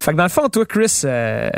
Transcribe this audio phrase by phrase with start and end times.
[0.00, 1.50] Fait que dans le fond, toi, Chris, euh,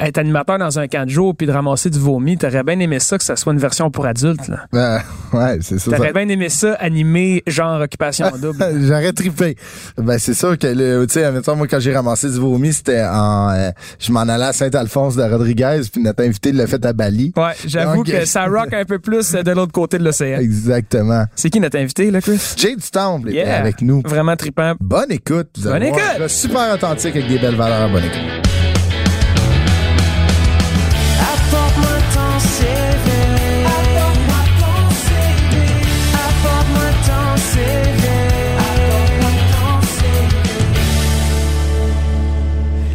[0.00, 2.98] être animateur dans un camp de jour puis de ramasser du vomi, t'aurais bien aimé
[2.98, 4.48] ça que ça soit une version pour adultes.
[4.48, 4.66] Là.
[4.72, 5.00] Ben,
[5.32, 5.90] ouais, c'est ça.
[5.94, 8.64] T'aurais bien aimé ça animé genre occupation double.
[8.86, 9.56] J'aurais trippé.
[9.98, 13.02] Ben, c'est sûr que, le- tu sais, admettons, moi, quand j'ai ramassé du vomi, c'était
[13.04, 16.92] en, euh, je m'en allais à Saint-Alphonse de Rodriguez, puis notre invité l'a fait à
[16.92, 17.32] Bali.
[17.36, 20.38] Ouais, j'avoue Donc, que ça rock un peu plus de l'autre côté de l'océan.
[20.40, 21.24] Exactement.
[21.36, 22.54] C'est qui notre invité, là, Chris?
[22.56, 23.58] Jade Stamble était Yeah.
[23.58, 24.02] avec nous.
[24.06, 24.74] Vraiment trippant.
[24.80, 25.50] Bonne écoute.
[25.62, 26.28] Bonne écoute.
[26.28, 27.90] Super authentique avec des belles valeurs.
[27.90, 28.61] Bonne écoute.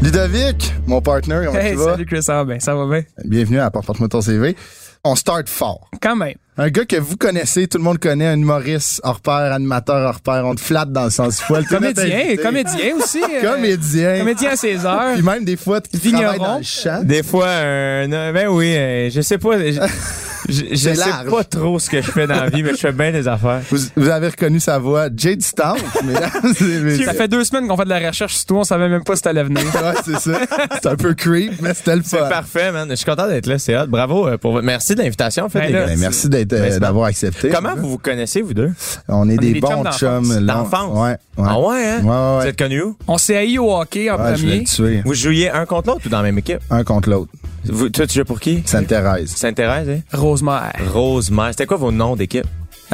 [0.02, 1.92] Ludovic, mon partner, comment Hey, tu vas?
[1.92, 3.04] salut Chris, ah ben, ça va bien.
[3.26, 4.56] Bienvenue à Porte-moi ton CV.
[5.04, 5.90] On start fort.
[6.02, 6.36] Quand même.
[6.58, 10.20] Un gars que vous connaissez, tout le monde connaît, un humoriste hors pair, animateur hors
[10.22, 10.44] pair.
[10.46, 11.66] On te flatte dans le sens du poil.
[11.70, 13.22] Comédien, comédien aussi.
[13.24, 14.20] euh, Comédien.
[14.20, 15.14] Comédien à ses heures.
[15.14, 17.02] Puis même des fois, tu travailles dans le champ.
[17.04, 19.80] Des fois, un, un- ben oui, euh, je sais pas, je,
[20.48, 21.30] je, je C'est sais large.
[21.30, 23.62] pas trop ce que je fais dans la vie, mais je fais bien des affaires.
[23.70, 25.76] Vous, vous avez reconnu sa voix, Jade Stamp.
[26.06, 26.14] mais
[26.98, 29.04] c'est Ça fait deux semaines qu'on fait de la recherche sur toi, on savait même
[29.04, 29.62] pas si t'allais venir.
[29.78, 30.40] Ouais, c'est ça.
[30.82, 32.28] C'est un peu creep, mais c'était le C'est fun.
[32.30, 32.88] parfait, man.
[32.90, 33.88] Je suis content d'être là, c'est hot.
[33.88, 35.86] Bravo euh, pour votre, merci de l'invitation, en fait, Ben.
[35.88, 37.50] Ben, merci d'être, euh, c'est d'avoir accepté.
[37.50, 38.72] Comment vous vous connaissez, vous deux?
[39.08, 40.94] On est des des bons chums d'enfance.
[40.98, 41.46] Ouais, ouais.
[41.48, 42.02] Ah ouais, hein?
[42.04, 42.98] Ouais, ouais, Vous êtes connus où?
[43.08, 45.02] On s'est haï au hockey en je premier.
[45.06, 46.60] Vous jouiez un contre l'autre ou dans la même équipe?
[46.70, 47.32] Un contre l'autre.
[47.66, 48.64] Vous, toi, tu joues pour qui?
[48.66, 49.30] Sainte-Thérèse.
[49.36, 50.00] Sainte-Thérèse, hein?
[50.18, 50.74] Rosemère.
[50.94, 51.48] Rosemère.
[51.52, 52.46] C'était quoi vos noms d'équipe?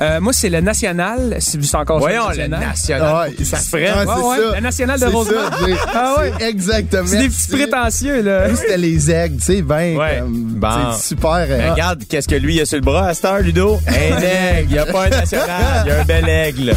[0.01, 1.35] Euh, moi, c'est le national.
[1.40, 2.59] Si c'est encore Voyons, le national.
[2.62, 3.29] national.
[3.29, 6.31] Ouais, ça c'est- se ouais, Ouais, la nationale de c'est- Ah ouais.
[6.50, 7.03] exactement.
[7.06, 8.56] C'est des petits prétentieux, là.
[8.56, 10.18] C'était les aigles, tu sais, ben, Ouais.
[10.22, 10.68] comme, Bon.
[10.91, 11.46] tu sais, super.
[11.47, 13.79] Mais regarde, qu'est-ce que lui il a sur le bras à cette heure, Ludo?
[13.88, 14.68] Un aigle.
[14.69, 16.73] Il n'y a pas un national, il y a un bel aigle.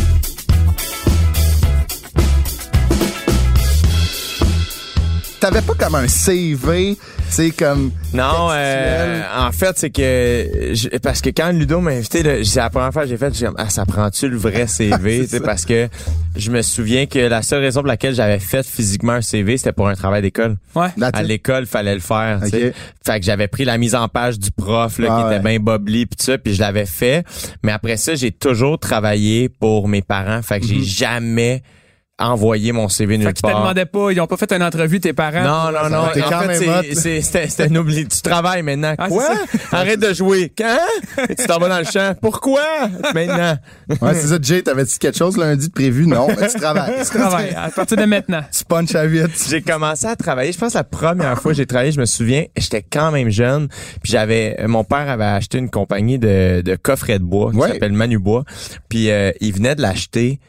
[5.41, 6.97] T'avais pas comme un CV,
[7.31, 7.91] sais, comme.
[8.15, 12.59] Non, euh, en fait, c'est que je- parce que quand Ludo m'a invité, là, c'est
[12.61, 15.27] la première fois que j'ai fait, j'ai comme ah ça prend-tu le vrai CV, tu
[15.29, 15.89] sais, parce que
[16.37, 19.73] je me souviens que la seule raison pour laquelle j'avais fait physiquement un CV, c'était
[19.73, 20.57] pour un travail d'école.
[20.75, 20.89] Ouais.
[21.13, 22.41] À l'école, fallait le faire.
[22.45, 22.69] tu sais.
[22.69, 22.75] Ok.
[23.07, 25.35] Fait que j'avais pris la mise en page du prof là, Ah qui ouais.
[25.37, 27.25] était bien bobli puis tout ça, puis je l'avais fait.
[27.63, 30.43] Mais après ça, j'ai toujours travaillé pour mes parents.
[30.43, 31.63] Fait que j'ai jamais
[32.19, 33.60] envoyé mon CV nulle Fait qu'ils te part.
[33.60, 35.43] demandaient pas, ils ont pas fait une entrevue, tes parents.
[35.43, 36.09] Non, non, non.
[36.15, 38.09] T'es En quand fait, même c'est- c'était c'était un oubli.
[38.09, 38.94] Tu travailles maintenant.
[38.97, 39.28] Ah, Quoi?
[39.71, 40.50] Arrête de jouer.
[40.56, 40.78] Quand?
[41.28, 42.15] Et tu t'en vas dans le champ.
[42.21, 42.62] Pourquoi?
[43.15, 43.59] Maintenant.
[44.00, 46.06] Ouais, c'est ça, Jay, t'avais-tu quelque chose lundi de prévu?
[46.06, 46.94] Non, tu travailles.
[47.04, 48.41] Tu travailles à partir de maintenant.
[48.50, 49.31] Tu punches à vite.
[49.48, 50.53] J'ai commencé à travailler.
[50.53, 53.28] Je pense que la première fois que j'ai travaillé, je me souviens, j'étais quand même
[53.31, 53.69] jeune.
[54.03, 57.69] Puis j'avais, mon père avait acheté une compagnie de, de coffrets de bois qui Ouais.
[57.72, 58.44] s'appelle Manubois.
[58.88, 60.41] Puis euh, il venait de l'acheter.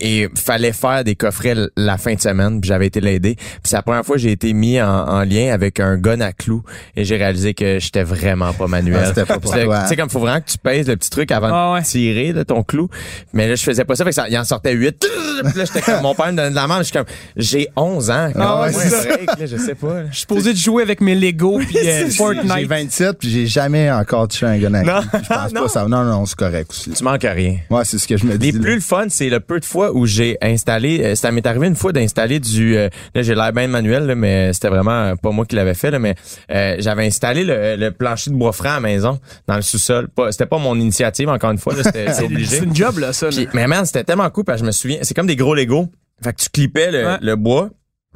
[0.00, 3.36] Et fallait faire des coffrets la fin de semaine, puis j'avais été l'aider.
[3.36, 6.20] Puis c'est la première fois que j'ai été mis en, en lien avec un gun
[6.20, 6.64] à clous
[6.96, 9.00] et j'ai réalisé que j'étais vraiment pas manuel.
[9.04, 9.38] Ah, c'était pas?
[9.38, 11.80] Tu sais comme faut vraiment que tu pèses le petit truc avant Ah ouais.
[11.82, 12.88] de tirer de ton clou.
[13.32, 14.98] Mais là je faisais pas ça, fait que ça il en sortait huit.
[14.98, 17.06] Puis là j'étais comme mon père me donnait de la main, je suis comme
[17.36, 18.30] j'ai 11 ans.
[18.34, 19.94] Ah ouais, c'est break, là, je sais pas.
[19.94, 20.04] là.
[20.10, 22.66] Je suis posé de jouer avec mes Lego puis euh, J'ai Fortnite.
[22.66, 25.20] 27 puis j'ai jamais encore touché un gun à clous.
[25.22, 25.62] Je pense non.
[25.62, 25.86] pas ça.
[25.86, 26.90] Non, non, c'est correct aussi.
[26.90, 27.58] Tu manques à rien.
[27.70, 28.50] Ouais, c'est ce que je me dis.
[28.50, 31.00] Les plus le fun, c'est le peu de fois où j'ai installé.
[31.04, 32.76] euh, Ça m'est arrivé une fois d'installer du.
[32.76, 35.90] euh, là, j'ai l'air bien manuel, là, mais c'était vraiment pas moi qui l'avais fait.
[35.90, 36.14] Là, mais
[36.50, 40.08] euh, j'avais installé le, le plancher de bois franc à la maison, dans le sous-sol.
[40.08, 41.74] Pas, c'était pas mon initiative, encore une fois.
[41.74, 42.56] là, C'était c'est obligé.
[42.58, 43.26] C'est une job, là, ça.
[43.26, 43.32] là.
[43.36, 45.54] Puis, mais man, c'était tellement cool parce que je me souviens, c'est comme des gros
[45.54, 45.88] Lego.
[46.22, 47.16] Fait que tu clippais le, Ouais.
[47.20, 47.70] le bois.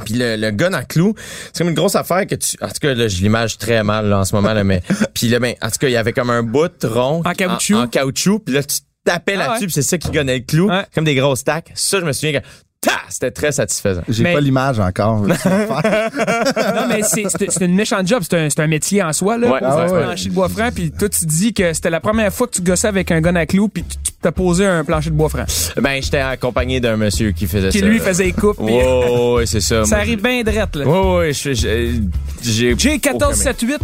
[0.04, 1.12] Puis le, le gun à clous,
[1.52, 2.56] c'est comme une grosse affaire que tu...
[2.62, 4.80] En tout cas, là, je l'image très mal là, en ce moment, là, mais...
[5.14, 7.20] Puis là, ben, en tout cas, il y avait comme un bout rond...
[7.24, 7.74] En caoutchouc.
[7.76, 8.38] En, caoutchouc.
[8.38, 8.76] Puis là, tu
[9.08, 9.66] tapais Ah là-dessus, ouais.
[9.66, 10.68] puis c'est ça qui gonnait le clou.
[10.68, 10.84] Ouais.
[10.94, 11.70] Comme des grosses tacs.
[11.74, 12.46] Ça, je me souviens que...
[12.80, 12.92] Ta!
[13.08, 14.02] C'était très satisfaisant.
[14.08, 15.22] J'ai Mais- pas l'image encore.
[15.26, 18.22] Non, mais c'est une méchante job.
[18.22, 19.50] C'est un, métier en soi, là.
[19.50, 20.02] Ouais, Pour ah faire ouais.
[20.02, 20.68] un plancher de bois franc.
[20.72, 23.34] Puis toi, tu dis que c'était la première fois que tu gossais avec un gun
[23.34, 25.44] à clous puis tu tu t'as posé un plancher de bois franc.
[25.80, 27.86] Ben, j'étais accompagné d'un monsieur qui faisait Qui, ça.
[27.86, 28.04] lui, là.
[28.04, 28.56] faisait les coupes.
[28.56, 29.84] puis Ouais, ouais, c'est ça.
[29.84, 30.84] ça Moi, arrive bien drette, là.
[30.86, 32.00] Ouais, ouais, je- je-
[32.42, 32.74] j'ai...
[32.76, 33.78] J'ai aucun 14, 7, 8.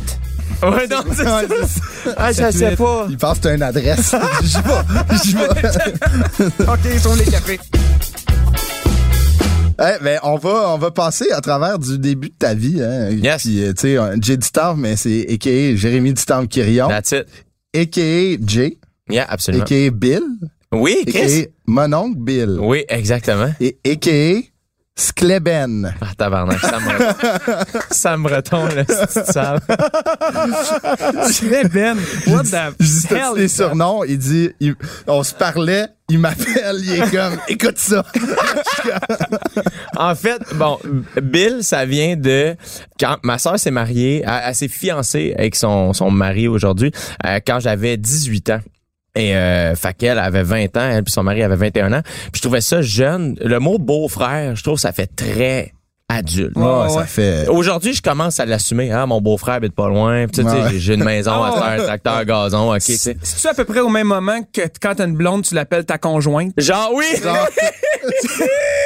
[0.71, 1.43] Ouais, non, c'est ça.
[2.17, 3.07] Ah, je sais pas.
[3.11, 4.15] Il pense que t'as une adresse.
[4.43, 5.17] J'y vais.
[5.25, 6.47] J'y vais.
[6.95, 7.61] OK, sur les cafés.
[9.77, 13.11] Eh, ben, on va, on va passer à travers du début de ta vie, hein.
[13.11, 13.43] Yes.
[13.43, 15.75] Puis, euh, tu sais, Jay Distam, mais c'est a.k.a.
[15.77, 17.27] Jérémy Distam Quirion, That's it.
[17.75, 18.37] a.k.a.
[18.47, 18.79] Jay,
[19.11, 19.65] Yeah, absolument.
[19.65, 19.91] a.k.a.
[19.91, 20.23] Bill,
[20.73, 21.19] Oui, Chris.
[21.43, 21.51] a.k.a.
[21.67, 23.53] mon oncle Bill, Oui, exactement.
[23.61, 24.43] et a.k.a.
[24.97, 25.93] Skleben.
[26.01, 29.59] Ah, tabarnak, ça me, ça me retombe, le petit sale.
[31.33, 31.97] C'est Ben.
[32.29, 33.49] What the Je dis, hell that?
[33.49, 34.05] surnoms?
[34.05, 34.77] Il dit, il-
[35.09, 38.05] on se parlait, il m'appelle, il est comme, écoute ça.
[39.97, 40.79] En fait, bon,
[41.21, 42.55] Bill, ça vient de
[43.01, 46.93] quand ma sœur s'est mariée, elle, elle s'est fiancée avec son, son mari aujourd'hui,
[47.27, 48.61] euh, quand j'avais 18 ans.
[49.17, 52.03] Et euh, fait qu'elle avait 20 ans, elle puis son mari avait 21 ans.
[52.05, 53.37] Puis je trouvais ça jeune.
[53.45, 55.73] Le mot beau-frère, je trouve que ça fait très
[56.09, 56.57] adulte.
[56.57, 56.91] Ouais, ouais.
[56.91, 57.49] ça fait.
[57.49, 58.91] Aujourd'hui, je commence à l'assumer.
[58.93, 60.27] Ah, mon beau-frère habite pas loin.
[60.33, 60.71] Sais, Ouais.
[60.77, 61.61] j'ai- une maison à Oh.
[61.61, 62.75] terre, tracteur, gazon.
[62.75, 63.17] OK, tu sais.
[63.23, 65.97] C'est-tu à peu près au même moment que quand t'as une blonde, tu l'appelles ta
[65.97, 66.53] conjointe?
[66.59, 67.05] Genre, oui!
[67.23, 67.49] Genre,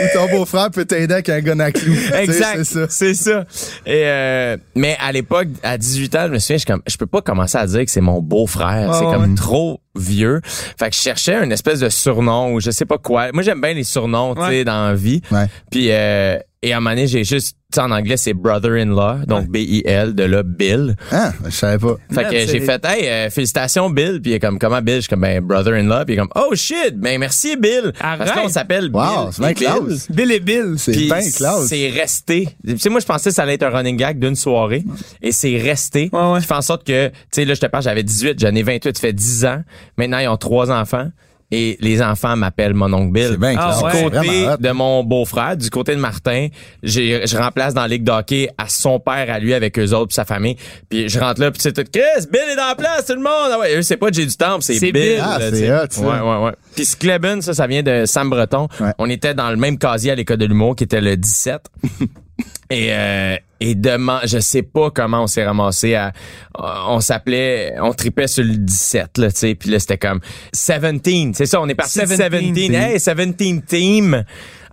[0.01, 2.59] ou ton beau-frère peut t'aider avec un gun à sais, Exact.
[2.59, 2.87] C'est ça.
[2.89, 3.45] C'est ça.
[3.85, 7.07] Et euh, mais à l'époque, à 18 ans, je me souviens, je, comme, je peux
[7.07, 8.95] pas commencer à dire que c'est mon beau-frère.
[8.95, 9.35] c'est Ah, comme ouais.
[9.37, 10.41] trop vieux.
[10.45, 13.33] Fait que je cherchais une espèce de surnom ou je sais pas quoi.
[13.33, 14.65] Moi, j'aime bien les surnoms, tu sais, Ouais.
[14.65, 15.21] dans la vie.
[15.31, 15.47] Ouais.
[15.71, 19.27] Puis euh, et à un moment donné, j'ai juste, tu sais, en anglais, c'est brother-in-law,
[19.27, 20.97] donc B-I-L, de là, Bill.
[21.13, 21.97] Ah, je savais pas.
[22.11, 24.21] Fait que j'ai fait, hey, euh, félicitations Bill.
[24.23, 24.95] Puis il est comme, comment Bill?
[24.97, 26.07] Je suis comme, ben, brother-in-law.
[26.07, 27.93] Puis il est comme, oh shit, ben merci Bill.
[28.01, 28.43] Parce Arrête.
[28.43, 29.33] qu'on s'appelle Wow, Bill.
[29.33, 29.67] c'est bien et Bill.
[29.87, 30.11] classe.
[30.11, 30.75] Bill et Bill.
[30.79, 31.67] C'est bien classe.
[31.67, 32.49] c'est resté.
[32.67, 34.83] Tu sais, moi, je pensais que ça allait être un running gag d'une soirée.
[35.21, 36.09] Et c'est resté.
[36.11, 36.41] Ouais, ouais.
[36.41, 38.63] Qui fait en sorte que, tu sais, là, je te parle, j'avais 18, j'en ai
[38.63, 39.63] 28, ça fait 10 ans.
[39.99, 41.11] Maintenant, ils ont trois enfants.
[41.51, 43.29] Et les enfants m'appellent mon oncle Bill.
[43.31, 43.93] C'est bien Ah, ouais.
[44.05, 46.49] Du côté de mon beau-frère, du côté de Martin,
[46.83, 50.09] j'ai, je remplace dans la ligue d'hockey à son père, à lui, avec eux autres,
[50.09, 50.57] puis sa famille.
[50.91, 53.21] Puis je rentre là, puis c'est tout, Chris, Bill est dans la place, tout le
[53.23, 53.51] monde.
[53.51, 55.15] Ah ouais, eux, c'est pas J'ai du Temple, c'est C'est Bill.
[55.15, 55.23] Bill.
[55.23, 56.01] Ah, c'est hot, ça.
[56.03, 56.53] Ouais, ouais, ouais.
[56.75, 58.69] Puis Skleben, ça, ça vient de Sam Breton.
[58.81, 58.93] Ouais.
[58.99, 61.63] On était dans le même casier à l'école de l'humour, qui était le 17.
[62.71, 66.13] Et euh, et demain, je sais pas comment on s'est ramassé à
[66.55, 70.21] on s'appelait on tripait sur le 17 là, tu sais, puis là c'était comme
[70.53, 72.55] 17, c'est ça, on est parti de 17 17.
[72.55, 72.75] team.
[72.75, 74.25] Hey, 17 team.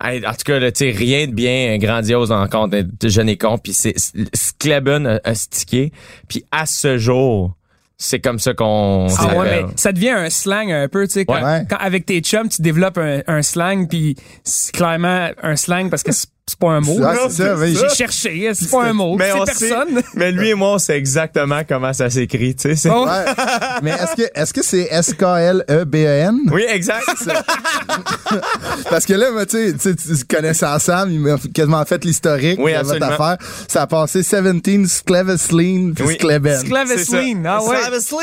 [0.03, 3.29] Hey, en tout cas, là, tu sais, rien de bien grandiose en compte de jeune
[3.29, 3.95] et con, puis c'est
[4.33, 5.93] Skleben a, a stické,
[6.27, 7.55] puis à ce jour,
[7.97, 11.25] c'est comme ça qu'on Ah ouais, mais ça devient un slang un peu, tu sais,
[11.25, 11.63] quand, Ouais.
[11.69, 16.03] quand avec tes chums, tu développes un, un slang, puis c'est clairement un slang parce
[16.03, 16.11] que
[16.47, 16.99] c'est pas un mot.
[17.03, 20.01] Ah, ça, mais J'ai cherché, c'est pas un mot, Mais on c'est sait- personne.
[20.13, 22.89] mais lui et moi, on sait exactement comment ça s'écrit, tu sais.
[22.93, 23.25] Oh, Ouais.
[23.81, 26.37] Mais est-ce que est-ce que c'est S-K-L-E-B-E-N?
[26.51, 27.03] Oui, exact.
[28.89, 32.03] Parce que là, moi, tu sais, tu sais, tu connaissais ensemble, il m'a quasiment fait
[32.05, 33.37] l'historique Oui, de votre affaire.
[33.67, 36.13] Ça a passé 17, Skleveslin, puis Oui.
[36.19, 37.77] Sclaveslin, ah ouais.
[37.81, 38.17] Slaveslin.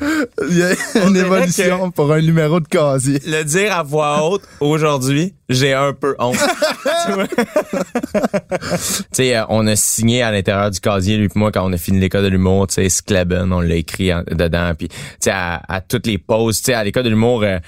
[0.48, 0.68] Il y a
[1.04, 3.20] On une évolution pour un numéro de casier.
[3.26, 6.36] Le dire à voix haute aujourd'hui, j'ai un peu honte.
[9.14, 11.72] Tu sais, euh, on a signé à l'intérieur du casier, lui et moi, quand on
[11.72, 14.72] a fini l'école de l'humour, tu sais, Skleben, on l'a écrit dedans.
[14.76, 14.88] Puis,
[15.20, 17.58] tu à, toutes les pauses, tu à l'école de l'humour, euh,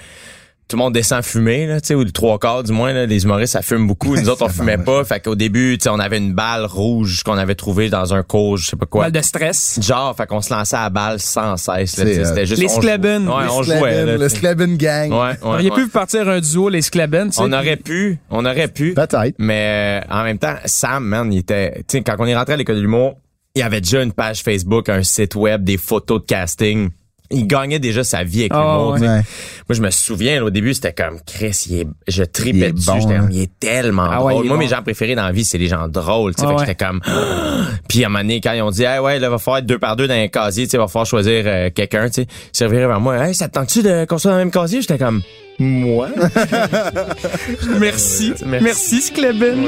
[0.67, 3.05] tout le monde descend fumer, là, tu sais, ou le trois quarts du moins, là,
[3.05, 4.15] les humoristes, ça fume beaucoup.
[4.15, 5.03] Nous autres, on fumait pas.
[5.05, 8.21] Fait qu'au début, tu sais, on avait une balle rouge qu'on avait trouvée dans un
[8.23, 9.03] cours, je sais pas quoi.
[9.03, 9.79] Mal de stress.
[9.81, 11.97] Genre, fait qu'on se lançait à la balle sans cesse.
[11.97, 12.67] là, sais, euh, C'était juste les.
[12.67, 13.27] Skleben.
[13.29, 14.05] Ouais, Les on Skleben, jouait.
[14.05, 14.29] là, le
[14.77, 15.11] Gang.
[15.11, 15.83] Ouais, ouais, On aurait ouais.
[15.83, 17.31] pu partir un duo, les sais.
[17.39, 18.93] On aurait pu, on aurait pu.
[18.93, 19.35] Peut-être.
[19.39, 22.53] Mais euh, en même temps, Sam, man, il était, tu sais, quand on est rentré
[22.53, 23.15] à l'école de l'humour,
[23.55, 26.89] il avait déjà une page Facebook, un site web, des photos de casting.
[27.31, 28.91] Il gagnait déjà sa vie avec Ah, l'humour.
[28.93, 28.99] ouais.
[29.07, 29.23] Moi,
[29.71, 32.85] je me souviens, là, au début, c'était comme Chris, il est, je Il tripais dessus.
[32.87, 33.27] bon, hein.
[33.31, 34.33] il est tellement Ah drôle.
[34.33, 34.63] il est Moi, bon.
[34.63, 36.33] mes gens préférés dans la vie, c'est les gens drôles.
[36.35, 36.47] tu sais.
[36.47, 36.65] Ah Fait que ouais.
[36.67, 37.01] j'étais comme,
[37.89, 39.65] puis à un moment donné, quand ils ont dit, hey, ouais, là, va falloir être
[39.65, 42.67] deux par deux dans un casier, tu sais, va falloir choisir euh, quelqu'un, tu sais.
[42.67, 44.81] Vers moi, hey, ça te tente-tu de qu'on soit dans le même casier?
[44.81, 45.21] J'étais comme,
[45.59, 46.07] moi?
[47.79, 48.33] Merci.
[48.45, 48.63] Merci.
[48.63, 49.65] Merci, Skleben.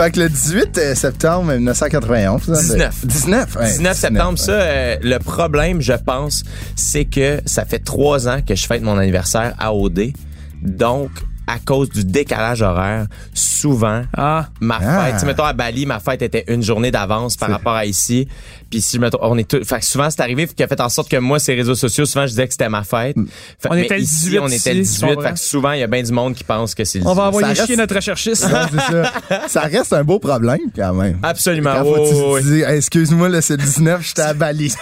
[0.00, 2.42] Fait que le 18 euh, septembre 1991.
[2.42, 2.96] ça, 19.
[3.00, 3.56] c'est- 19.
[3.56, 4.36] ouais, 19 septembre, ouais.
[4.38, 6.42] ça, euh, le problème, je pense,
[6.74, 10.14] c'est que ça fait trois ans que je fête mon anniversaire à OD.
[10.62, 11.10] Donc,
[11.46, 14.46] à cause du décalage horaire, souvent, Ah.
[14.60, 15.04] ma Ah.
[15.04, 17.84] fête, tu sais, mettons à Bali, ma fête était une journée d'avance par rapport à
[17.84, 18.26] ici.
[18.70, 20.68] Puis si je me trompe, on est tout, fait que souvent c'est arrivé qui a
[20.68, 23.16] fait en sorte que moi ces réseaux sociaux, souvent je disais que c'était ma fête.
[23.58, 25.22] Fait- On mais était ici, 18 on était le ici, 18, tu comprends?
[25.28, 27.24] fait que souvent il y a bien du monde qui pense que c'est On va
[27.24, 27.28] 18.
[27.28, 28.46] envoyer Ça chier reste- notre recherchiste.
[28.46, 28.48] C'est
[28.92, 29.48] ça.
[29.48, 31.18] ça reste un beau problème, quand même.
[31.22, 31.72] Absolument.
[31.74, 32.62] Quand Oh, oui.
[32.62, 34.72] Hey, excuse-moi, là, c'est le 19, j'étais à Bali.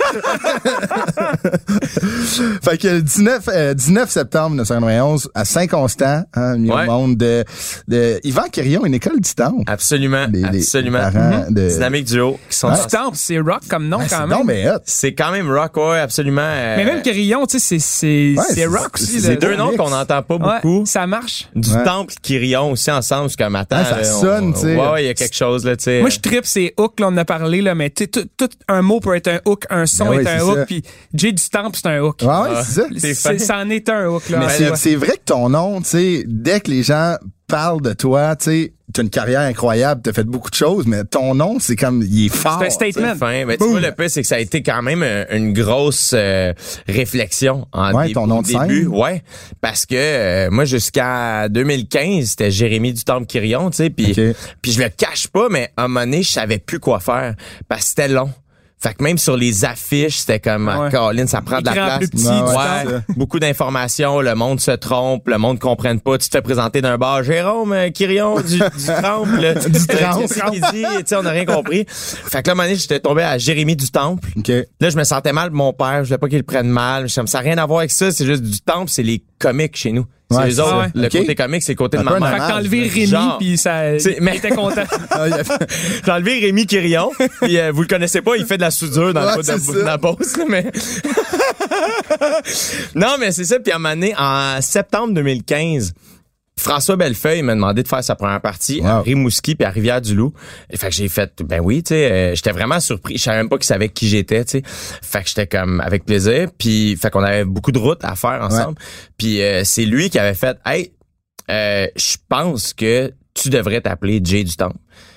[2.62, 6.83] fait que le 19, euh, 19 septembre 1991, à Saint-Constant, hein, mis Ouais.
[6.83, 7.45] au monde de,
[7.88, 9.62] de Yvan Quirion, une école du temple.
[9.66, 10.26] Absolument.
[10.33, 10.99] Les- les absolument.
[10.99, 12.75] parents de- Dynamique duo qui sont Ouais.
[12.80, 14.38] Du temple, c'est rock comme nom Ouais, quand c'est même.
[14.38, 14.66] donc, mais.
[14.85, 16.40] C'est quand même rock, ouais, absolument.
[16.42, 19.20] euh, Mais même Carillon, tu sais, c'est Ouais, rock aussi.
[19.20, 20.85] c'est deux noms qu'on n'entend pas Ouais, beaucoup.
[20.87, 21.49] ça marche.
[21.54, 21.85] Du Ouais.
[21.85, 23.78] temple qui rions aussi ensemble, jusqu'à matin.
[23.78, 24.76] Ouais, ça sonne, tu sais.
[24.76, 26.00] Ouais, il y a quelque chose, là, tu sais.
[26.00, 28.26] Moi, je tripe ces hooks, là, on en a parlé, là, mais tu sais, tout,
[28.37, 30.82] tout un mot peut être un hook, un son Ben oui, est un hook, puis
[31.14, 32.20] J du temple, c'est un hook.
[32.23, 33.38] Ouais, ouais, c'est ça.
[33.38, 34.38] Ça en est un hook, là.
[34.40, 37.16] Mais c'est vrai que ton nom, tu sais, dès que les gens
[37.47, 41.04] parlent de toi, tu sais, t'as une carrière incroyable, t'as fait beaucoup de choses, mais
[41.04, 42.59] ton nom, c'est comme, il est fort.
[42.61, 43.14] C'est un statement.
[43.16, 43.45] fin.
[43.45, 46.12] Mais tu vois, le pire, c'est que ça a été quand même un- une grosse
[46.14, 46.52] euh,
[46.88, 48.83] réflexion en Ouais, dé- ton nom au de début.
[48.85, 48.88] scène.
[48.88, 49.23] Ouais,
[49.61, 54.37] parce que euh, moi, jusqu'à 2015, c'était Jérémy du Temple Quirion, tu sais, puis Ok.
[54.62, 57.35] puis je le cache pas, mais à un moment donné, je savais plus quoi faire
[57.68, 58.30] parce que c'était long.
[58.80, 60.90] Fait que même sur les affiches, c'était comme, ah, Ouais.
[60.90, 61.99] Caroline, ça prend de la place.
[61.99, 66.16] plus petit, Ouais, du beaucoup d'informations, le monde se trompe, le monde comprenne pas.
[66.18, 68.61] Tu te fais présenter d'un bar, Jérôme euh, Quirion du, du
[69.02, 69.40] Temple.
[69.40, 69.54] là.
[69.54, 70.18] Du Temple.
[70.20, 70.85] Qu'est-ce qu'il dit?
[70.99, 71.85] Tu sais, on n'a rien compris.
[71.88, 74.28] Fait que là, à un moment donné, j'étais tombé à Jérémy du Temple.
[74.37, 74.49] OK.
[74.80, 76.04] Là, je me sentais mal pour mon père.
[76.04, 77.08] Je voulais pas qu'il le prenne mal.
[77.08, 78.12] Je me ça n'a rien à voir avec ça.
[78.12, 80.06] C'est juste du Temple, c'est les comiques chez nous.
[80.30, 80.88] C'est Ouais, les c'est autres.
[80.94, 82.30] Le côté comique, c'est le côté de ma mère.
[82.30, 82.82] Fait que t'as enlevé.
[82.87, 84.82] Rémi, puis ça, C'est- mais- il était content.
[85.11, 85.66] Ah, il a fait-
[86.04, 87.11] J'ai enlevé Rémi Quirion.
[87.40, 89.40] puis euh, vous le connaissez pas, il fait de la soudure dans Ouais, le bout
[89.40, 89.85] de, c'est de ça.
[89.85, 90.66] la là, mais
[92.94, 93.58] non, mais c'est ça.
[93.58, 95.94] Puis à un moment donné, en septembre 2015.
[96.59, 99.03] François Bellefeuille m'a demandé de faire sa première partie à Wow.
[99.03, 100.33] Rimouski puis à Rivière-du-Loup.
[100.71, 103.38] Et fait que j'ai fait ben oui, tu sais, euh, j'étais vraiment surpris, je savais
[103.38, 104.62] même pas qu'il savait qui j'étais, tu sais.
[104.67, 108.41] Fait que j'étais comme avec plaisir, puis fait qu'on avait beaucoup de routes à faire
[108.43, 108.77] ensemble.
[109.17, 110.93] Puis euh, c'est lui qui avait fait "Hey,
[111.50, 114.77] euh, je pense que tu devrais t'appeler Jay du Temple."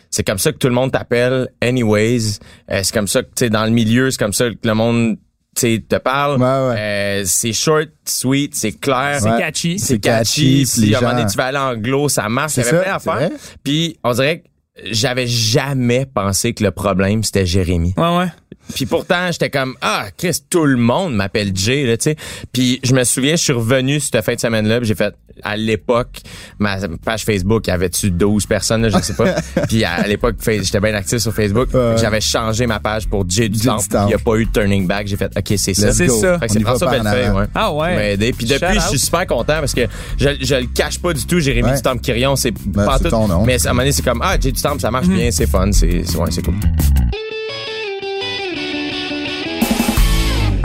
[0.09, 2.39] C'est comme ça que tout le monde t'appelle anyways.
[2.69, 4.73] Euh, c'est comme ça que tu sais dans le milieu, c'est comme ça que le
[4.73, 5.17] monde
[5.55, 6.37] tu sais te parle.
[6.41, 6.75] Ouais, ouais.
[6.79, 9.19] Euh, c'est short, sweet, c'est clair.
[9.21, 9.79] C'est catchy.
[9.79, 10.71] C'est catchy, catchy.
[10.71, 12.57] puis les Si à un moment donné, tu vas aller anglo, ça marche.
[12.57, 13.29] Il y C'est avait plein d'affaires.
[13.63, 14.47] Puis on dirait que
[14.85, 17.93] j'avais jamais pensé que le problème c'était Jérémy.
[17.97, 18.27] Ouais, ouais.
[18.75, 22.15] Puis pourtant, j'étais comme ah, Chris, tout le monde m'appelle Jay là, tu sais.
[22.53, 25.13] Puis je me souviens, je suis revenu cette fin de semaine là, j'ai fait
[25.43, 26.19] à l'époque
[26.59, 29.33] ma page Facebook, avait-tu 12 personnes là, je sais pas.
[29.67, 33.59] puis à l'époque, j'étais bien actif sur Facebook, j'avais changé ma page pour Jay du.
[33.59, 33.83] Temple.
[34.07, 35.91] Il y a pas eu de turning back, j'ai fait OK, c'est ça.
[35.91, 36.39] C'est ça.
[36.39, 37.45] Fait que c'est François Bellefeuille, ouais.
[37.55, 37.95] Ah ouais.
[37.95, 38.31] M'a aidé.
[38.33, 39.87] Puis depuis, je suis super content parce que
[40.17, 41.75] je, je le cache pas du tout, Jérémy Ouais.
[41.75, 43.09] du Temple Quirion, c'est Ben, pas tout.
[43.09, 43.43] ton nom.
[43.45, 45.71] Mais à un moment donné, c'est comme ah, Jay du Ça marche bien, c'est fun,
[45.71, 46.53] c'est c'est ouais, c'est cool.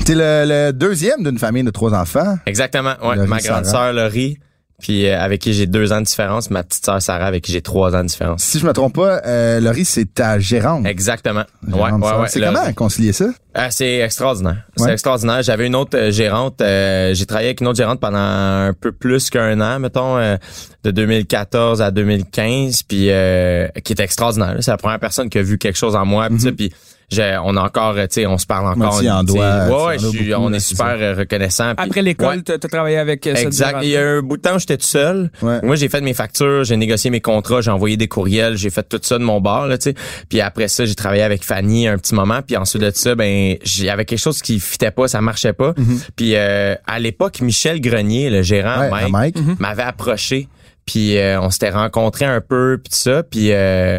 [0.05, 2.37] T'es le, le deuxième d'une famille de trois enfants.
[2.47, 2.95] Exactement.
[3.03, 3.87] Ouais, Laurie, ma grande Sarah.
[3.87, 4.39] sœur Laurie,
[4.79, 7.53] puis euh, avec qui j'ai deux ans de différence, ma petite sœur Sarah avec qui
[7.53, 8.43] j'ai trois ans de différence.
[8.43, 10.85] Si je me trompe pas, euh, Laurie, c'est ta gérante.
[10.87, 11.45] Exactement.
[11.67, 12.29] Ouais, Gérante ouais, ouais.
[12.29, 13.27] C'est comment concilier ça?
[13.55, 14.65] Ah, c'est extraordinaire.
[14.77, 15.43] C'est extraordinaire.
[15.43, 16.61] J'avais une autre euh, gérante.
[16.61, 20.37] euh, j'ai travaillé avec une autre gérante pendant un peu plus qu'un an, mettons, euh,
[20.85, 24.57] de 2014 à 2015, puis euh, qui est extraordinaire.
[24.61, 26.29] C'est la première personne qui a vu quelque chose en moi.
[26.29, 26.71] puis ça, Puis
[27.11, 28.95] j'ai- on a encore, tu sais, on se parle encore.
[28.95, 31.15] Moi, tu en dois je suis- beaucoup, on est super ça.
[31.15, 31.73] reconnaissant.
[31.77, 32.43] Après l'école, Ouais.
[32.43, 33.79] t'as travaillé avec euh, Exact.
[33.83, 35.31] Il y a un bout de temps où j'étais tout seul.
[35.43, 35.61] Ouais.
[35.63, 38.83] Moi, j'ai fait mes factures, j'ai négocié mes contrats, j'ai envoyé des courriels, j'ai fait
[38.89, 39.95] tout ça de mon bord, là, tu sais.
[40.29, 42.41] Puis après ça, j'ai travaillé avec Fanny un petit moment.
[42.47, 45.53] Puis ensuite de ça, ben, il y avait quelque chose qui fitait pas, ça marchait
[45.53, 45.75] pas.
[46.17, 49.37] Puis euh, à l'époque, Michel Grenier, le gérant, Ouais, Mike, Mike.
[49.61, 50.49] m'avait approché.
[50.85, 53.23] Puis euh, on s'était rencontrés un peu, puis tout ça.
[53.25, 53.99] Puis euh,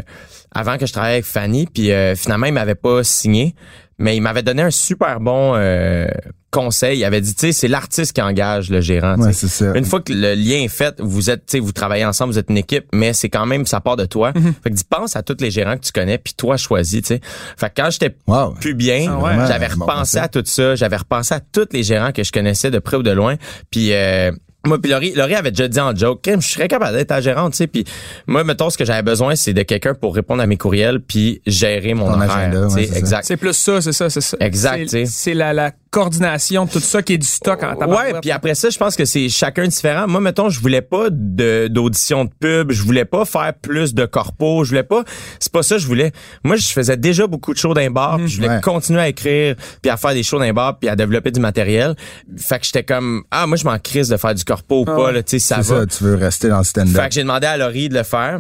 [0.54, 3.56] avant que je travaille avec Fanny, puis euh, finalement, il m'avait pas signé.
[4.00, 6.06] Mais il m'avait donné un super bon euh,
[6.52, 7.00] conseil.
[7.00, 9.16] Il avait dit, tu sais, c'est l'artiste qui engage le gérant.
[9.16, 9.76] tu Ouais, ça.
[9.76, 12.38] Une fois que le lien est fait, vous êtes, tu sais, vous travaillez ensemble, vous
[12.38, 14.34] êtes une équipe, mais c'est quand même ça part de toi.
[14.64, 17.08] Fait que dis pense à tous les gérants que tu connais, puis toi choisis, tu
[17.08, 17.22] sais.
[17.58, 18.52] Fait que quand j'étais Wow.
[18.52, 19.48] plus bien, Ah ouais.
[19.48, 22.78] j'avais repensé à tout ça, j'avais repensé à tous les gérants que je connaissais de
[22.78, 23.36] près ou de loin,
[23.72, 24.32] puis euh,
[24.68, 27.54] moi puis Laurie, Laurie avait déjà dit en joke, je serais capable d'être ta gérante,
[27.54, 27.86] tu sais, puis
[28.28, 31.42] moi mettons ce que j'avais besoin, c'est de quelqu'un pour répondre à mes courriels puis
[31.48, 33.24] gérer mon Ton horaire, agenda, tu sais, ouais, c'est exact.
[33.26, 34.38] C'est plus ça, c'est ça, c'est ça.
[34.40, 35.12] Exact, C'est- tu sais.
[35.12, 38.22] C'est la, la coordination de tout ça qui est du stock en Ouais, tabarouette.
[38.22, 40.08] puis après ça, je pense que c'est chacun différent.
[40.08, 44.06] Moi, mettons, je voulais pas de d'audition de pub, je voulais pas faire plus de
[44.06, 45.04] corpo, je voulais pas.
[45.40, 46.12] C'est pas ça que je voulais.
[46.44, 48.62] Moi, je faisais déjà beaucoup de shows d'un bar, puis je voulais Ouais.
[48.62, 51.96] continuer à écrire, puis à faire des shows d'un bar, puis à développer du matériel.
[52.38, 55.12] Fait que j'étais comme ah, moi je m'en crise de faire du corpo ou pas
[55.12, 55.80] là, tu sais, ça C'est va.
[55.82, 56.96] ça, tu veux rester dans le stand-up.
[57.02, 58.40] Fait que j'ai demandé à Laurie de le faire.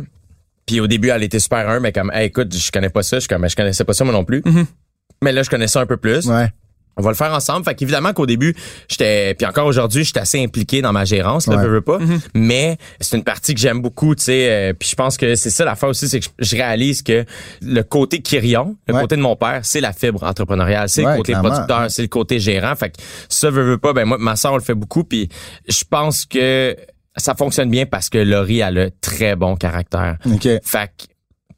[0.66, 3.20] Puis au début, elle était super humble, mais comme, hey, écoute, je connais pas ça,
[3.20, 4.44] je, comme, je connaissais pas ça moi non plus.
[5.24, 6.25] Mais là, je connais ça un peu plus.
[6.27, 6.50] Ouais.
[6.98, 7.63] On va le faire ensemble.
[7.63, 8.56] Fait qu'évidemment qu'au début,
[8.89, 11.63] j'étais puis encore aujourd'hui, j'étais assez impliqué dans ma gérance, là, Ouais.
[11.63, 12.00] veux, veux pas.
[12.00, 12.20] Mm-hmm.
[12.36, 14.50] Mais c'est une partie que j'aime beaucoup, tu sais.
[14.50, 17.25] euh, puis je pense que c'est ça l'affaire aussi, c'est que je, réalise que
[17.62, 19.01] le côté Kyrion, le Ouais.
[19.01, 21.50] côté de mon père, c'est la fibre entrepreneuriale, c'est Ouais, le côté clairement.
[21.50, 22.75] producteur, c'est le côté gérant.
[22.75, 22.96] Fait que
[23.30, 23.94] ça veut, pas.
[23.94, 25.04] Ben moi, ma soeur, on le fait beaucoup.
[25.04, 25.30] Puis
[25.70, 26.75] je pense que
[27.16, 30.18] ça fonctionne bien parce que Laurie a le très bon caractère.
[30.25, 30.48] OK.
[30.63, 31.06] Fait que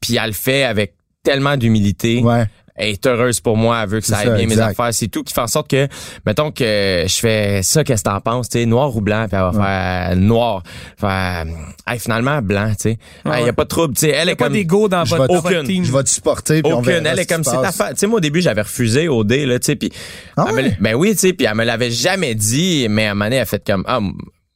[0.00, 2.46] puis elle le fait avec tellement d'humilité Ouais.
[2.80, 5.08] Elle est heureuse pour moi, elle veut que ça aille ça, bien mes affaires, c'est
[5.08, 5.86] tout qui fait en sorte que
[6.26, 9.36] mettons que je fais ça qu'est-ce que t'en penses, tu sais, noir ou blanc, puis
[9.38, 9.64] elle va
[10.08, 10.62] faire noir,
[10.98, 11.44] faire
[11.86, 12.98] hey, finalement blanc, tu sais.
[13.24, 13.52] Ouais, Hey, y a ouais.
[13.52, 15.34] pas de trouble, tu sais, elle Il y est pas comme d'ego dans Je votre,
[15.34, 15.64] aucune.
[15.64, 15.84] team.
[15.84, 16.62] Je vais te supporter.
[16.62, 17.70] puis on aucune, verra elle est comme c'est ta.
[17.90, 19.92] Tu sais, moi au début j'avais refusé au dé là, tu sais, puis
[20.36, 20.76] Ah ouais?
[20.80, 23.36] ben oui, tu sais, puis elle me l'avait jamais dit, mais à un moment donné,
[23.36, 24.00] elle a fait comme ah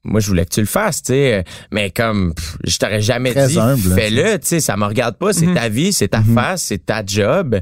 [0.05, 3.33] moi je voulais que tu le fasses, tu sais, mais comme pff, je t'aurais jamais
[3.33, 3.55] Très dit
[3.95, 7.03] fais-le, tu sais, ça me regarde pas, c'est ta vie, c'est ta face, c'est ta
[7.05, 7.59] job.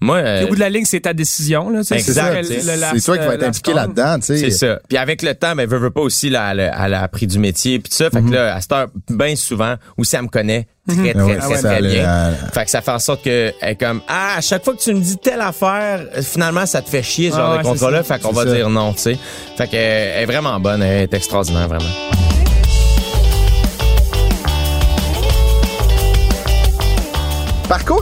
[0.00, 1.70] Moi euh, Au bout de la ligne, c'est ta décision.
[1.70, 2.60] Là, C'est ça, tu sais.
[2.60, 4.36] c'est c'est toi qui vas être impliqué là-dedans, tu sais.
[4.38, 4.80] C'est ça.
[4.88, 7.26] Puis avec le temps, ben veut, veut pas aussi, là, elle, a- elle a appris
[7.26, 8.10] du métier puis tout ça.
[8.10, 11.36] Fait que là, à cette heure, bien souvent, aussi, elle me connaît très, très, Ouais,
[11.38, 12.28] très, ça, très bien.
[12.42, 14.74] elle- Fait que ça fait en sorte que elle est comme, ah, à chaque fois
[14.74, 17.52] que tu me dis telle affaire, euh, finalement, ça te fait chier, ce Ah genre
[17.52, 18.02] ouais, de contrat-là.
[18.02, 18.54] Fait qu'on va ça.
[18.54, 19.18] dire non, tu sais.
[19.56, 21.84] Fait que, euh, elle est vraiment bonne, elle est extraordinaire, vraiment.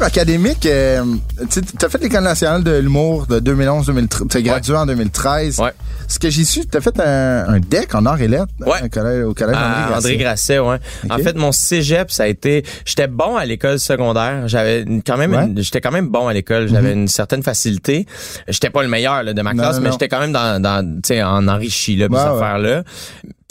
[0.02, 1.04] Parcours académique, euh,
[1.48, 4.28] tu as fait l'École nationale de l'humour de 2011-2013.
[4.28, 5.60] Tu gradué en 2013.
[5.60, 5.70] Ouais.
[6.08, 8.82] Ce que j'ai su, tu as fait un, un deck en art et lettres Ouais.
[8.84, 10.58] au collège, au collège Ah, André André Grasset.
[10.58, 10.78] Ouais.
[11.08, 14.48] En fait, mon cégep, ça a été, j'étais bon à l'école secondaire.
[14.48, 16.68] J'avais quand même, j'étais quand même bon à l'école.
[16.68, 18.06] J'avais une certaine facilité.
[18.48, 20.60] J'étais pas le meilleur là, de ma Non, classe, non, mais j'étais quand même dans,
[20.60, 22.82] dans tu sais, en enrichi là, cette affaire-là.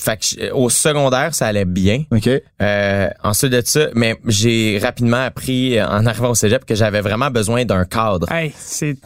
[0.03, 2.05] Fait que je- au secondaire, ça allait bien.
[2.11, 2.27] OK.
[2.61, 7.01] Euh, ensuite de ça, mais j'ai rapidement appris euh, en arrivant au cégep que j'avais
[7.01, 8.31] vraiment besoin d'un cadre.
[8.31, 8.97] Hey, c'est.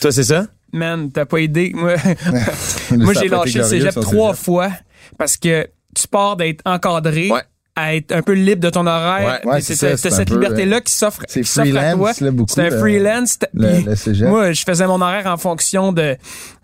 [0.00, 0.46] Toi, c'est ça?
[0.72, 1.72] Man, t'as pas aidé.
[1.74, 1.94] Moi,
[2.92, 4.44] moi a j'ai lâché le cégep trois cégep.
[4.44, 4.70] fois
[5.18, 7.42] parce que tu pars d'être encadré Ouais.
[7.76, 9.40] À être un peu libre de ton horaire.
[9.44, 11.42] Ouais, ouais, C'est- cette liberté-là qui s'offre à toi.
[11.44, 13.38] freelance, là, beaucoup, C'est un le- freelance.
[13.52, 14.28] le- le cégep.
[14.28, 16.16] Moi, je faisais mon horaire en fonction de,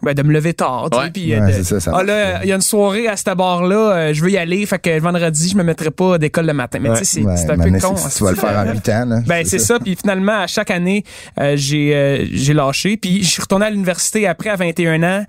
[0.03, 0.89] ben, de me lever tard.
[0.91, 1.11] tu sais, Ouais.
[1.11, 3.17] puis, euh, Ouais, de- c'est ça, ça ah là, il y a une soirée à
[3.17, 4.65] cette bar-là, euh, je veux y aller.
[4.67, 6.79] Fait que le vendredi, je me mettrai pas d'école le matin.
[6.81, 6.99] Mais Ouais.
[6.99, 7.95] tu sais, c'est un peu con.
[8.17, 9.05] Tu vas le faire en 8 ans.
[9.07, 9.21] Là.
[9.27, 9.79] Ben c'est ça.
[9.81, 11.05] Puis finalement, à chaque année,
[11.41, 12.97] euh, j'ai euh, j'ai lâché.
[12.97, 15.25] Puis je suis retourné à l'université après à 21 ans.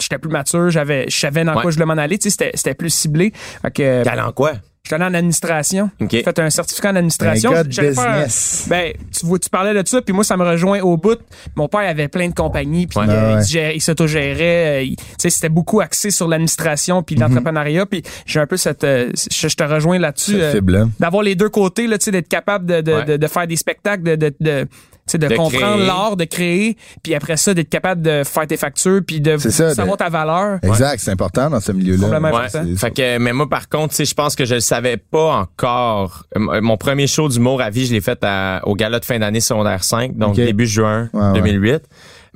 [0.00, 0.70] J'étais plus mature.
[0.70, 1.60] J'avais, je savais dans Ouais.
[1.62, 2.16] quoi je voulais m'en aller.
[2.18, 3.32] Tu sais, c'était c'était plus ciblé.
[3.62, 4.52] Fait que en quoi?
[4.86, 5.90] J'étais allé en administration.
[6.00, 6.08] OK.
[6.10, 7.50] J'ai fait un certificat en administration.
[7.52, 8.66] Un faire- business.
[8.68, 10.00] ben tu tu parlais de ça.
[10.00, 11.18] Puis moi, ça me rejoint au bout.
[11.56, 12.86] Mon père avait plein de compagnies.
[12.86, 13.06] Puis Ouais.
[13.08, 14.66] euh, Ouais, il, gérait- il s'autogérait.
[14.78, 17.04] euh, il- Tu sais, c'était beaucoup axé sur l'administration Mhm.
[17.04, 17.86] puis l'entrepreneuriat.
[17.86, 20.36] Puis j'ai un peu cette, euh, je, je te rejoins là-dessus.
[20.40, 20.60] Euh,
[21.00, 23.04] d'avoir les deux côtés, là, tu sais, d'être capable de, de, Ouais.
[23.04, 24.66] de, de faire des spectacles, de,
[25.14, 29.00] de, de, comprendre l'art, de créer, puis après ça, d'être capable de faire tes factures,
[29.06, 30.58] puis de C'est ça, savoir de- ta valeur.
[30.62, 32.02] Exact, c'est important dans ce milieu-là.
[32.04, 32.48] Complètement Ouais.
[32.48, 34.96] C'est- Fait que, mais moi, par contre, tu sais, je pense que je le savais
[34.96, 36.24] pas encore.
[36.36, 39.18] Euh, Mon premier show d'humour à vie, je l'ai fait à- au gala de fin
[39.18, 41.32] d'année secondaire 5, donc début juin Ouais, ouais.
[41.34, 41.82] 2008.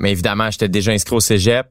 [0.01, 1.67] Mais évidemment, j'étais déjà inscrit au cégep.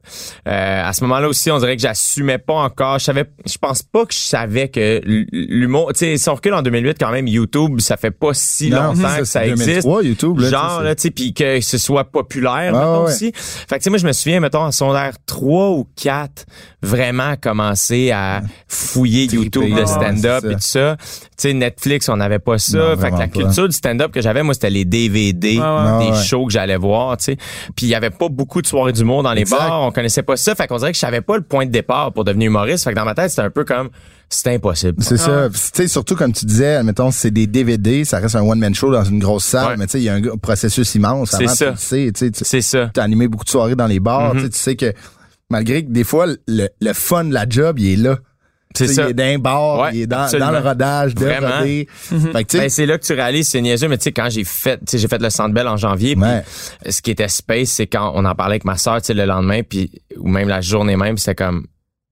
[0.47, 2.99] Euh, à ce moment-là aussi, on dirait que j'assumais pas encore.
[2.99, 6.53] Je savais, je pense pas que je savais que l'humour, tu sais, si on recule
[6.53, 9.49] en 2008, quand même, YouTube, ça fait pas si Non, longtemps ça, que ça c'est
[9.49, 9.67] existe.
[9.83, 13.11] 2003, YouTube, là, Genre, là, tu sais, puis que ce soit populaire, mettons, ouais.
[13.11, 13.31] aussi.
[13.33, 16.45] Fait que, tu sais, moi, je me souviens, mettons, en secondaire 3 ou 4,
[16.81, 20.97] vraiment commencer à fouiller Triper, YouTube de stand-up et tout ça.
[21.41, 22.77] Sais, Netflix, on n'avait pas ça.
[22.77, 23.27] Non, fait que la pas.
[23.27, 26.05] culture du stand-up que j'avais, moi, c'était les DVD, ouais.
[26.05, 26.23] des ouais.
[26.23, 27.37] shows que j'allais voir, tu sais.
[27.75, 29.57] Puis il y avait pas beaucoup de soirées d'humour dans les Exact.
[29.57, 30.53] bars, on connaissait pas ça.
[30.55, 32.83] Fait qu'on dirait que je savais pas le point de départ pour devenir humoriste.
[32.83, 33.89] Fait que dans ma tête, c'était un peu comme,
[34.27, 35.01] c'était impossible.
[35.01, 35.47] C'est ça.
[35.49, 38.91] Tu sais, surtout comme tu disais, mettons, c'est des DVD, ça reste un one-man show
[38.91, 39.77] dans une grosse salle, Ouais.
[39.77, 41.31] mais tu sais, il y a un processus immense.
[41.37, 41.71] C'est ça.
[41.71, 41.77] Tu
[42.13, 42.91] sais, C'est ça.
[42.97, 44.93] as animé beaucoup de soirées dans les bars, tu sais, tu sais que
[45.49, 48.17] malgré que des fois, le, le fun de la job, il est là.
[48.75, 49.05] C'est ça.
[49.05, 51.57] Il est dans un bar, Ouais, il est dans, le rodage, de Vraiment.
[51.59, 51.87] rodé.
[52.33, 54.83] Ben, c'est là que tu réalises, c'est niaiseux, mais tu sais, quand j'ai fait, tu
[54.91, 56.43] sais, j'ai fait le Centre Bell en janvier, Ouais.
[56.87, 59.91] ce qui était space, c'est quand on en parlait avec ma sais, le lendemain, puis
[60.17, 61.65] ou même la journée même, c'était comme,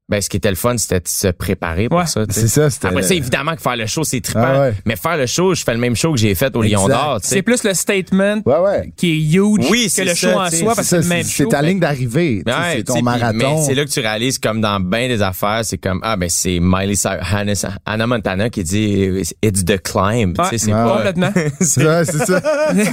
[0.10, 2.06] ben, ce qui était le fun, c'était de se préparer pour Ouais.
[2.06, 2.88] ça, c'est ça, c'était.
[2.88, 4.42] Après ça, évidemment que faire le show, c'est trippant.
[4.46, 4.74] Ah ouais.
[4.86, 7.20] Mais faire le show, je fais le même show que j'ai fait au Lion d'Or,
[7.22, 8.94] tu C'est plus le statement Ouais, ouais.
[8.96, 10.98] qui est huge Oui, que c'est le ça, show en soi, C'est parce que c'est
[11.00, 11.50] le même c'est show.
[11.50, 12.42] c'est ta ligne d'arrivée.
[12.74, 13.34] c'est ton marathon.
[13.38, 16.30] Mais c'est là que tu réalises, comme dans bien des affaires, c'est comme, ah, ben,
[16.30, 17.54] c'est Miley Cyrus, Hannah,
[17.86, 20.36] Hannah Montana qui dit, it's the climb.
[20.50, 20.96] Sais, c'est ouais, pas.
[20.98, 21.32] complètement.
[21.60, 22.42] C'est ça, c'est ça.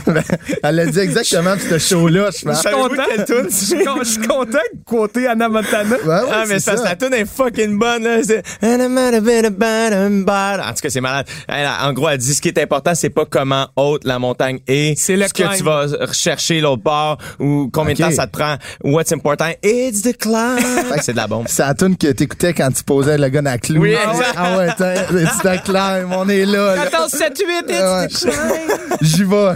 [0.06, 0.22] Ben,
[0.62, 2.60] Elle a dit exactement ce show-là, je Je pense.
[2.60, 3.02] suis content.
[3.18, 5.96] Je suis con- je suis content de côté Anna Montana.
[5.96, 6.82] Ouais, ouais, Ah, mais c'est c'est ça.
[7.04, 8.22] Tune est fucking bonne, là.
[8.22, 8.78] C'est, en
[10.72, 11.26] tout cas, c'est malade.
[11.48, 14.58] Elle, en gros, elle dit ce qui est important, c'est pas comment haute la montagne
[14.66, 14.98] est.
[14.98, 15.56] C'est le ce que climb.
[15.56, 18.56] tu vas rechercher l'autre part ou combien de temps ça te prend.
[18.82, 19.50] What's important?
[19.62, 20.58] It's the climb.
[21.02, 21.46] c'est de la bombe.
[21.48, 23.80] C'est la tune que t'écoutais quand tu posais le gun à clou.
[23.82, 24.34] Oui, ah ouais, exact.
[24.36, 24.94] ah ouais, t'as-
[25.42, 26.76] c'est un climb, on est là.
[26.76, 26.82] là.
[26.84, 28.08] 14, 7, 8, it's Ouais.
[28.08, 28.98] the climb.
[29.00, 29.34] J'y vais.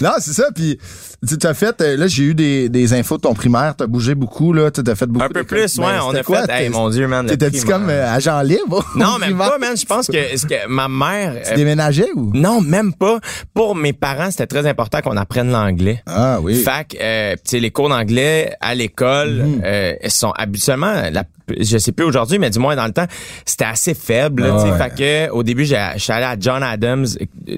[0.00, 0.44] non, c'est ça.
[0.54, 0.78] Puis,
[1.26, 3.74] tu as fait, euh, là, j'ai eu des, des infos de ton primaire.
[3.76, 4.70] T'as bougé beaucoup, là.
[4.70, 5.24] Tu as fait beaucoup.
[5.24, 5.84] Un peu plus, ouais.
[5.86, 7.26] Ben, on a quoi, fait, hey, mon Dieu, man.
[7.26, 8.84] T'étais-tu comme euh, agent libre?
[8.96, 9.50] Non, même primaire?
[9.50, 9.76] pas, man.
[9.76, 12.30] Je pense que, est-ce que ma mère, Tu euh, déménageais ou?
[12.34, 13.20] non, même pas.
[13.54, 16.02] Pour mes parents, c'était très important qu'on apprenne l'anglais.
[16.06, 16.54] Ah oui.
[16.62, 19.62] Fait que, euh, tu sais, les cours d'anglais à l'école Mhm.
[19.64, 21.24] euh, sont habituellement, la,
[21.58, 23.06] je sais plus aujourd'hui, mais du moins dans le temps,
[23.44, 24.44] c'était assez faible.
[24.44, 24.70] tu sais.
[24.72, 24.78] Ouais.
[24.78, 27.06] Fait que au début, j'ai- je suis allé à John Adams,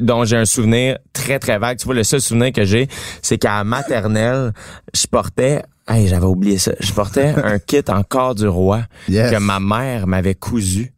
[0.00, 1.78] dont j'ai un souvenir très très vague.
[1.78, 2.88] Tu vois, le seul souvenir que j'ai,
[3.20, 4.52] c'est qu'à la maternelle,
[4.94, 5.62] je portais.
[5.88, 6.72] Hey, j'avais oublié ça.
[6.80, 9.32] Je portais un kit en corps du roi Yes.
[9.32, 10.92] que ma mère m'avait cousu.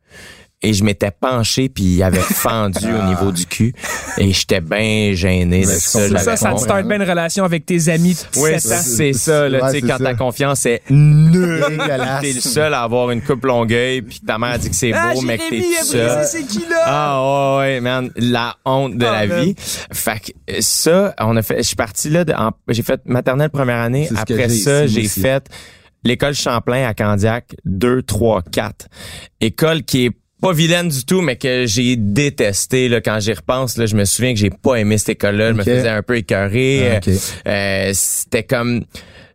[0.66, 3.74] Et je m'étais penché puis il avait fendu au niveau du cul
[4.18, 5.74] et j'étais bien gêné ça.
[5.74, 8.59] c'est C'est J'avais ça, ça te start bien une relation avec tes amis de Oui,
[8.59, 8.83] 7 ans.
[8.83, 10.05] c'est ça, là, Ouais, tu sais, c'est quand ça.
[10.05, 11.62] ta confiance est nulle.
[12.22, 15.12] T'es le seul à avoir une coupe longueuil, puis ta mère dit que c'est Ah,
[15.12, 16.09] beau, mais que t'es tout seul.
[16.11, 16.83] Abril, c'est qui là?
[16.87, 19.44] Ah ouais, ouais, man, la honte de Ah, la man.
[19.44, 19.55] vie.
[19.59, 22.24] Fait que ça, on a fait, je suis parti là,
[22.68, 24.09] j'ai fait maternelle première année.
[24.16, 25.46] Après ça, j'ai fait
[26.05, 28.87] l'école Champlain à Candiac 2, 3, 4.
[29.40, 30.11] École qui est
[30.45, 33.77] pas vilaine du tout, mais que j'ai détesté là, quand j'y repense.
[33.79, 35.49] Là, je me souviens que j'ai pas aimé cette école-là.
[35.49, 35.59] Je Ok.
[35.59, 37.01] me faisais un peu écœurer.
[37.05, 37.49] Ah.
[37.49, 38.85] Euh, c'était comme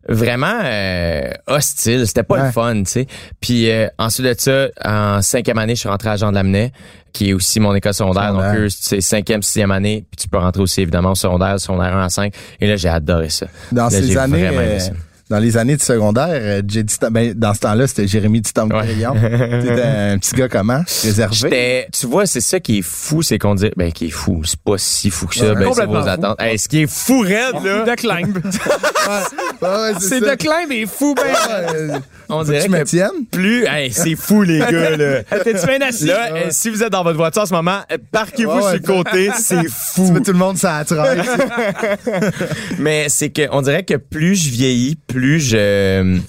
[0.08, 2.06] vraiment euh, hostile.
[2.08, 2.46] C'était pas Ouais.
[2.46, 3.08] le fun, tu sais.
[3.42, 6.72] Puis euh, ensuite de ça, en cinquième année, je suis rentré à Jean de Lamennais,
[7.14, 8.30] qui est aussi mon école secondaire.
[8.30, 8.52] Secondaire.
[8.54, 10.06] Donc, eux, c'est cinquième, sixième année.
[10.12, 12.34] Puis tu peux rentrer aussi, évidemment, au secondaire, secondaire 1 à 5.
[12.62, 13.48] Et là, j'ai adoré ça.
[13.72, 14.92] Dans Là, ces années, euh, ça.
[15.30, 18.72] Dans les années de secondaire, euh, j'ai dit, ben, dans ce temps-là, c'était Jérémy Titam
[18.72, 18.82] Ouais.
[18.84, 19.14] Crillon.
[19.14, 19.82] T'étais
[20.14, 20.82] un petit gars comment?
[21.04, 21.88] Réservé?
[21.92, 24.60] Tu vois, c'est ça qui est fou, c'est qu'on dit, ben, qui est fou, c'est
[24.60, 26.42] pas si fou que ça, Ouais, ben, c'est vos attentes.
[26.42, 28.38] Hey, ce qui est fou raide, là, De climb.
[28.38, 32.02] Ouais, ouais, C'est de climb et fou, ben.
[32.30, 33.26] On que dirait tu me que tiennes?
[33.32, 35.24] plus, hey, c'est fou, les gars, là.
[35.44, 36.06] T'es-tu bien assis?
[36.06, 38.72] Là, euh, si vous êtes dans votre voiture en ce moment, euh, parquez-vous Ouais, sur
[38.74, 40.12] le côté, c'est Tu fou.
[40.12, 41.24] mets tout le monde traîne.
[42.80, 46.20] Mais c'est que on dirait que plus je vieillis, plus je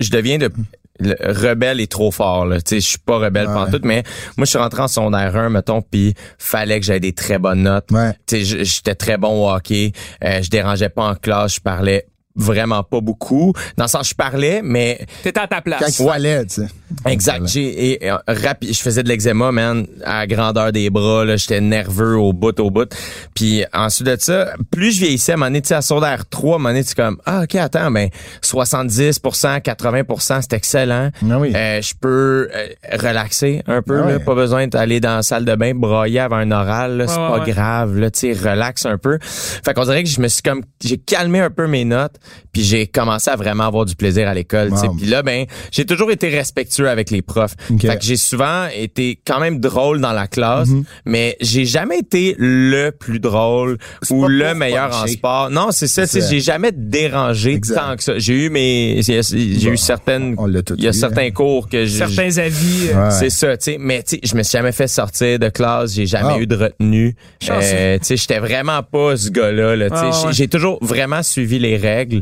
[0.00, 0.50] je deviens de
[0.98, 2.56] le rebelle est trop fort là.
[2.60, 3.52] Tu sais, je suis pas rebelle Ouais.
[3.54, 4.02] pantoute, mais
[4.38, 7.62] moi je suis rentré en secondaire 1 mettons puis fallait que j'aie des très bonnes
[7.64, 7.90] notes.
[7.90, 8.12] Ouais.
[8.26, 9.92] Tu sais, j'étais très bon au hockey,
[10.24, 12.06] euh, je dérangeais pas en classe, je parlais
[12.36, 13.52] vraiment pas beaucoup.
[13.76, 15.98] Dans le sens je parlais mais T'étais à ta Quand place.
[15.98, 16.68] il fallait, tu sais.
[17.06, 17.46] Exact.
[17.46, 18.18] J'ai et, euh,
[18.62, 21.24] je faisais de l'eczéma, man, à la grandeur des bras.
[21.24, 22.88] Là, j'étais nerveux au bout, au bout.
[23.34, 26.28] Puis ensuite de ça, plus je vieillissais, à un moment donné, tu sais, à secondaire
[26.28, 28.08] 3, à un moment donné, tu es comme, ah ok, attends, ben
[28.42, 31.10] 70%, 80%, c'est excellent.
[31.28, 31.52] Ah oui.
[31.54, 34.02] Euh, je peux euh, relaxer un peu.
[34.02, 34.24] Ah là, ouais.
[34.24, 36.98] pas besoin d'aller dans la salle de bain brailler avant un oral.
[36.98, 37.50] là, c'est pas ouais.
[37.50, 37.98] grave.
[37.98, 39.18] Là, tu sais, relax un peu.
[39.20, 42.16] Fait qu'on dirait que je me suis comme, j'ai calmé un peu mes notes,
[42.52, 44.70] puis j'ai commencé à vraiment avoir du plaisir à l'école.
[44.70, 44.86] tu sais.
[44.88, 44.96] Wow.
[44.96, 47.54] Puis là, ben, j'ai toujours été respectueux avec les profs.
[47.70, 47.82] Ok.
[47.82, 50.84] Fait que j'ai souvent été quand même drôle dans la classe, Mhm.
[51.04, 53.78] mais j'ai jamais été le plus drôle
[54.10, 55.50] ou le meilleur en sport.
[55.50, 56.02] Non, c'est ça.
[56.02, 57.76] tu sais, C'est- J'ai jamais dérangé Exact.
[57.80, 58.18] tant que ça.
[58.18, 60.36] J'ai eu mes, j'ai Bon, eu certaines,
[60.76, 61.30] il y a eu, certains hein.
[61.30, 61.98] cours que j'ai.
[61.98, 62.88] Certains avis.
[62.90, 63.10] euh, Ouais.
[63.10, 63.76] C'est ça, tu sais.
[63.78, 66.56] Mais tu sais, je me suis jamais fait sortir de classe, j'ai jamais eu de
[66.56, 67.14] retenue.
[67.50, 69.76] Euh, tu sais, j'étais vraiment pas ce gars-là.
[69.76, 70.02] Là, tu sais.
[70.20, 70.32] J'ai- ouais.
[70.32, 72.15] J'ai toujours vraiment suivi les règles.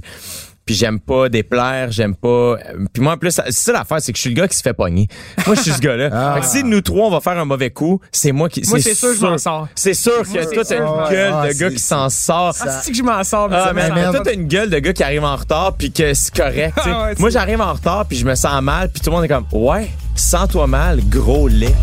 [0.66, 2.28] Puis j'aime pas déplaire, j'aime pas.
[2.28, 2.56] euh,
[2.90, 4.62] Puis moi en plus, c'est ça l'affaire, c'est que je suis le gars qui se
[4.62, 5.08] fait pogner.
[5.46, 6.08] Moi je suis ce gars-là.
[6.12, 6.32] Ah.
[6.36, 8.62] Fait que si nous trois on va faire un mauvais coup, c'est moi qui.
[8.68, 9.68] Moi, c'est sûr que je m'en sors.
[9.74, 12.54] C'est sûr que Moi, c'est toi t'as une gueule de Ah, gars qui s'en sort.
[12.60, 13.50] Ah, c'est que je m'en sors.
[13.50, 15.92] mais Ah, ça mais toi, t'as une gueule de gars qui arrive en retard puis
[15.92, 16.78] que c'est correct.
[16.82, 19.24] Ah ouais, Moi, j'arrive en retard puis je me sens mal puis tout le monde
[19.26, 21.74] est comme, ouais, sens-toi mal, gros lait.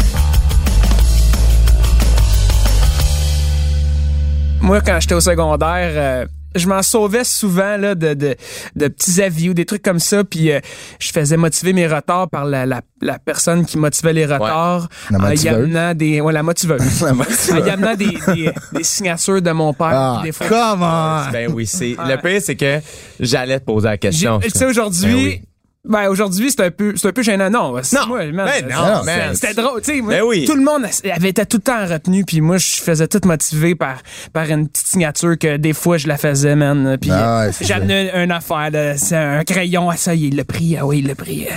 [4.61, 8.35] Moi, quand j'étais au secondaire, euh, je m'en sauvais souvent là, de, de,
[8.75, 10.23] de petits avis ou des trucs comme ça.
[10.23, 10.59] Puis euh,
[10.99, 14.87] je faisais motiver mes retards par la, la, la personne qui motivait les retards.
[15.09, 16.21] La en y amenant des.
[16.21, 17.01] Ouais, la motiveuse.
[17.01, 17.51] La motiveuse.
[17.51, 19.87] en y amenant des, des, des signatures de mon père.
[19.91, 20.47] Ah, des fois.
[20.47, 21.29] comment?
[21.31, 22.79] Ben oui, c'est le pire, c'est que
[23.19, 24.39] j'allais te poser la question.
[24.39, 25.41] Tu sais, aujourd'hui.
[25.83, 27.49] Ben aujourd'hui c'est un peu c'est un peu gênant.
[27.49, 28.05] Non c'est Non.
[28.07, 29.81] moi, man, Ben non, c'était drôle.
[29.81, 30.45] Tu sais moi, Ben oui.
[30.45, 33.73] tout le monde avait été tout le temps retenu puis moi je faisais tout motivé
[33.73, 33.97] par
[34.31, 36.97] par une petite signature que des fois je la faisais man.
[37.01, 40.77] Puis Ah euh, j'amenais une affaire de c'est un crayon à ça il l'a pris
[40.79, 41.47] ah oui il l'a pris.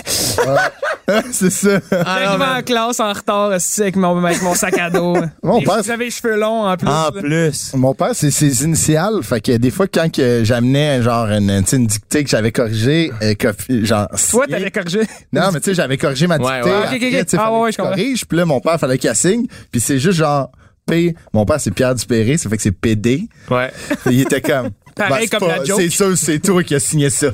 [1.32, 1.80] c'est ça.
[1.90, 2.62] Ah, J'arrive en man.
[2.64, 5.16] classe en retard avec mon, avec mon sac à dos.
[5.42, 6.88] Mon Et père- J'avais les cheveux longs en plus.
[6.88, 7.12] En là.
[7.12, 7.72] plus.
[7.74, 9.22] Mon père, c'est ses initiales.
[9.22, 13.34] Fait que des fois, quand que j'amenais genre une, dictée que j'avais corrigée, euh,
[13.82, 14.08] genre.
[14.30, 15.00] Toi, t'avais corrigé.
[15.32, 16.70] Non, mais tu sais, j'avais corrigé ma Ouais, dictée.
[16.70, 16.76] ouais.
[16.84, 17.24] après, Ok, ok, ok.
[17.26, 17.90] tu sais, Ah, ouais, je comprends.
[17.92, 18.24] corrige.
[18.26, 19.46] Puis là, mon père, fallait qu'il signe.
[19.70, 20.50] Puis c'est juste genre
[20.86, 21.14] P.
[21.32, 22.36] Mon père, c'est Pierre Dupéré.
[22.36, 23.28] Ça fait que c'est PD.
[23.50, 23.72] Ouais.
[24.10, 24.70] Il était comme.
[24.94, 25.80] Pareil comme la joke.
[25.80, 27.28] C'est sûr, c'est toi qui as signé ça.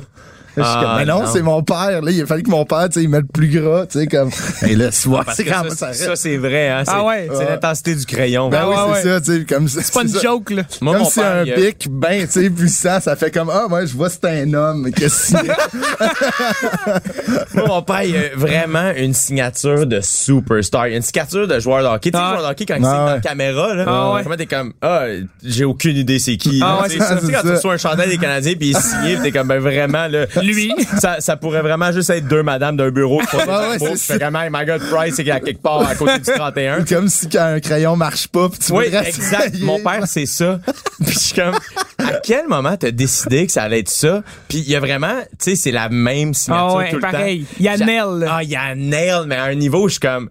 [0.57, 1.31] Ah, comme, mais non, non.
[1.31, 2.01] c'est mon père.
[2.01, 4.07] Là, il a fallu que mon père, tu sais, il mette plus gras, tu sais,
[4.07, 4.29] comme.
[4.67, 6.83] Et là, soit, Parce c'est quand ça, ça, ça, c'est vrai, hein.
[6.85, 7.29] C'est Ah ouais.
[7.35, 8.49] c'est l'intensité du crayon.
[8.49, 9.81] Ben Ah oui, ouais, c'est ça, tu sais, comme ça.
[9.83, 10.19] C'est pas une ça.
[10.21, 10.63] joke, là.
[10.81, 13.67] Moi, comme mon si père, un bic ben, tu sais, puissant, ça fait comme, ah,
[13.69, 14.91] moi, je vois, c'est un homme.
[14.91, 15.37] Qu'est-ce que
[17.53, 20.87] Moi, mon père, il a vraiment une signature de superstar.
[20.87, 22.11] Il a une signature de joueur de hockey.
[22.11, 22.31] Tu sais, Ah.
[22.31, 23.11] le joueur de hockey, quand il Ah signe dans ouais.
[23.15, 24.23] la caméra, là, Ah ouais.
[24.23, 25.05] comment t'es comme, ah,
[25.43, 26.59] j'ai aucune idée c'est qui.
[26.63, 27.53] Ah ouais, c'est ça, tu sais, c'est quand tu ça.
[27.55, 30.25] reçois un chandail des Canadiens puis il est signé, t'es comme, ben vraiment, là.
[30.41, 30.73] Lui.
[30.99, 34.15] Ça, ça pourrait vraiment juste être deux madames d'un bureau qui font Ah ouais, c'est
[34.17, 36.85] vraiment, my God, Price, c'est qu'il y a quelque part à côté du 31.
[36.85, 39.57] comme si quand un crayon marche pas, puis tu Oui, exact.
[39.61, 40.59] Mon père, c'est ça.
[41.03, 41.55] Puis je suis comme,
[41.99, 44.23] à quel moment t'as décidé que ça allait être ça?
[44.47, 47.01] Puis il y a vraiment, tu sais, c'est la même signature Ah ouais, tout le
[47.01, 47.43] pareil.
[47.43, 47.55] temps.
[47.59, 48.27] Il y a Nell, là.
[48.37, 50.29] Ah, il y a Nail, mais à un niveau, je suis comme,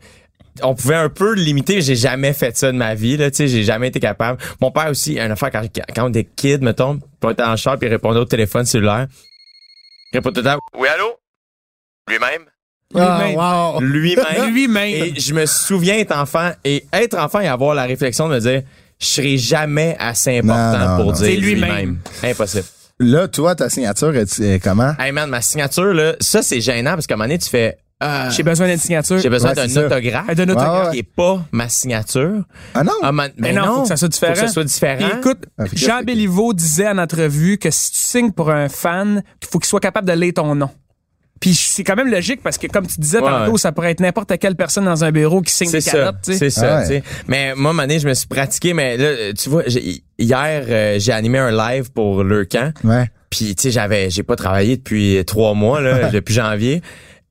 [0.63, 1.81] on pouvait un peu le limiter.
[1.81, 4.39] J'ai jamais fait ça de ma vie, là, tu sais, j'ai jamais été capable.
[4.61, 5.63] Mon père aussi, une affaire, quand,
[5.95, 9.07] quand on était kid, mettons, on était en char, puis il répondait au téléphone cellulaire.
[10.13, 11.15] Oui, allô?
[12.09, 12.47] Lui-même?
[12.95, 13.37] Ah, Lui-même.
[13.37, 13.81] wow.
[13.81, 14.51] Lui-même.
[14.53, 14.89] Lui-même.
[15.15, 18.41] Et je me souviens être enfant et être enfant et avoir la réflexion de me
[18.41, 18.63] dire
[18.99, 21.13] je serai jamais assez important Non, non, pour non.
[21.13, 21.69] dire C'est lui-même.
[21.71, 21.99] lui-même.
[22.25, 22.65] Impossible.
[22.99, 24.93] Là, toi, ta signature est, est comment?
[24.99, 27.79] Hey man, ma signature là, ça c'est gênant parce qu'à un moment donné tu fais
[28.01, 29.19] ah, J'ai besoin d'une signature.
[29.19, 30.87] j'ai besoin Ouais, d'un autographe Euh, d'un autographe.
[30.87, 32.43] Ouais, qui est pas ma signature.
[32.75, 32.93] Ah non?
[33.03, 34.35] Ah, Mais ben non, faut que ça soit différent.
[34.35, 35.09] Faut que ça soit différent.
[35.19, 39.49] Écoute, Ah, Jean Béliveau disait en entrevue que si tu signes pour un fan, il
[39.49, 40.71] faut qu'il soit capable de lire ton nom.
[41.41, 43.59] Puis c'est quand même logique parce que comme tu disais Ouais, tantôt, ouais.
[43.59, 46.39] ça pourrait être n'importe quelle personne dans un bureau qui signe c'est des sais.
[46.39, 46.77] c'est ça.
[46.77, 46.87] Ah ouais.
[46.87, 47.03] tu sais.
[47.29, 50.03] Mais moi, à un moment donné, je me suis pratiqué, mais là, tu vois, j'ai-
[50.19, 52.75] hier, euh, j'ai animé un live pour le camp.
[52.85, 53.11] Ouais.
[53.31, 56.83] Puis tu sais, j'avais, j'ai pas travaillé depuis trois mois là, depuis janvier.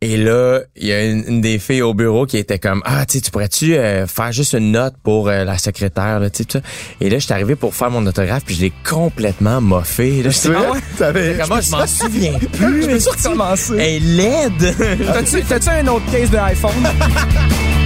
[0.02, 3.06] Et là, il y a une, une des filles au bureau qui était comme ah
[3.06, 6.38] tu sais, tu pourrais-tu euh, faire juste une note pour euh, la secrétaire là, tu
[6.38, 6.64] sais tout ça.
[7.02, 10.24] Et là, je suis arrivé pour faire mon autographe puis je l'ai complètement moffé.
[10.24, 10.56] Là, vrai?
[10.56, 10.80] ah ouais.
[10.98, 12.84] T'avais- Comme moi, je m'en souviens plus.
[12.84, 13.74] Je tu commencé.
[13.74, 14.76] Elle est laide.
[15.06, 16.72] T'as-tu, t'as-tu un autre case de iPhone?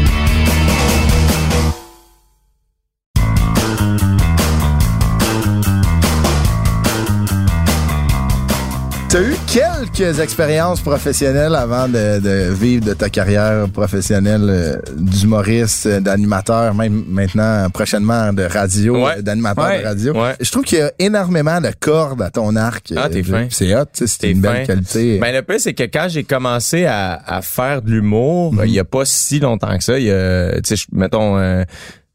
[9.14, 15.86] T'as eu quelques expériences professionnelles avant de, de vivre de ta carrière professionnelle euh, d'humoriste,
[15.86, 19.20] euh, d'animateur, même maintenant prochainement de radio, Ouais.
[19.20, 19.82] euh, d'animateur Ouais.
[19.82, 20.14] de radio.
[20.20, 20.34] Ouais.
[20.42, 22.92] Je trouve qu'il y a énormément de cordes à ton arc.
[22.98, 23.46] Ah, t'es fin.
[23.52, 24.74] C'est hot, tu sais, c'est une belle fin.
[24.74, 25.20] qualité.
[25.20, 28.64] Ben le plus c'est que quand j'ai commencé à, à faire de l'humour, Mhm.
[28.66, 31.64] il y a pas si longtemps que ça, il y a tu mettons euh,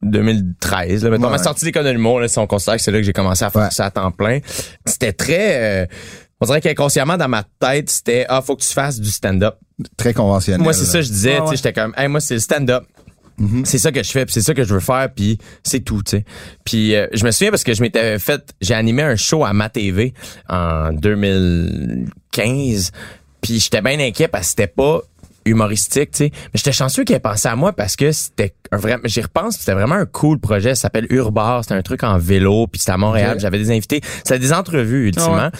[0.02, 1.30] 2013 là, mettons Ouais.
[1.30, 3.44] ma sortie d'école de l'humour là, si on considère que c'est là que j'ai commencé
[3.44, 3.68] à faire Ouais.
[3.70, 4.40] ça à temps plein.
[4.84, 5.86] C'était très euh,
[6.40, 9.56] on dirait qu'inconsciemment dans ma tête, c'était ah faut que tu fasses du stand-up.
[9.96, 10.60] Très conventionnel.
[10.62, 11.56] Moi c'est ça je disais, Ah tu sais ouais.
[11.56, 12.84] j'étais comme hey moi c'est le stand-up.
[13.38, 13.64] Mhm.
[13.64, 16.02] C'est ça que je fais, puis c'est ça que je veux faire, puis c'est tout,
[16.02, 16.24] tu sais.
[16.64, 19.52] Puis euh, je me souviens parce que je m'étais fait, j'ai animé un show à
[19.52, 20.12] ma TV
[20.48, 22.90] en 2015,
[23.40, 25.02] puis j'étais bien inquiet parce que c'était pas
[25.48, 26.30] humoristique, tu sais.
[26.32, 29.56] Mais j'étais chanceux qu'il ait pensé à moi parce que c'était un vrai, j'y repense,
[29.58, 30.74] c'était vraiment un cool projet.
[30.74, 33.38] Ça s'appelle Urbar, c'était un truc en vélo, puis c'était à Montréal.
[33.40, 35.50] J'avais des invités, c'était des entrevues ultimement.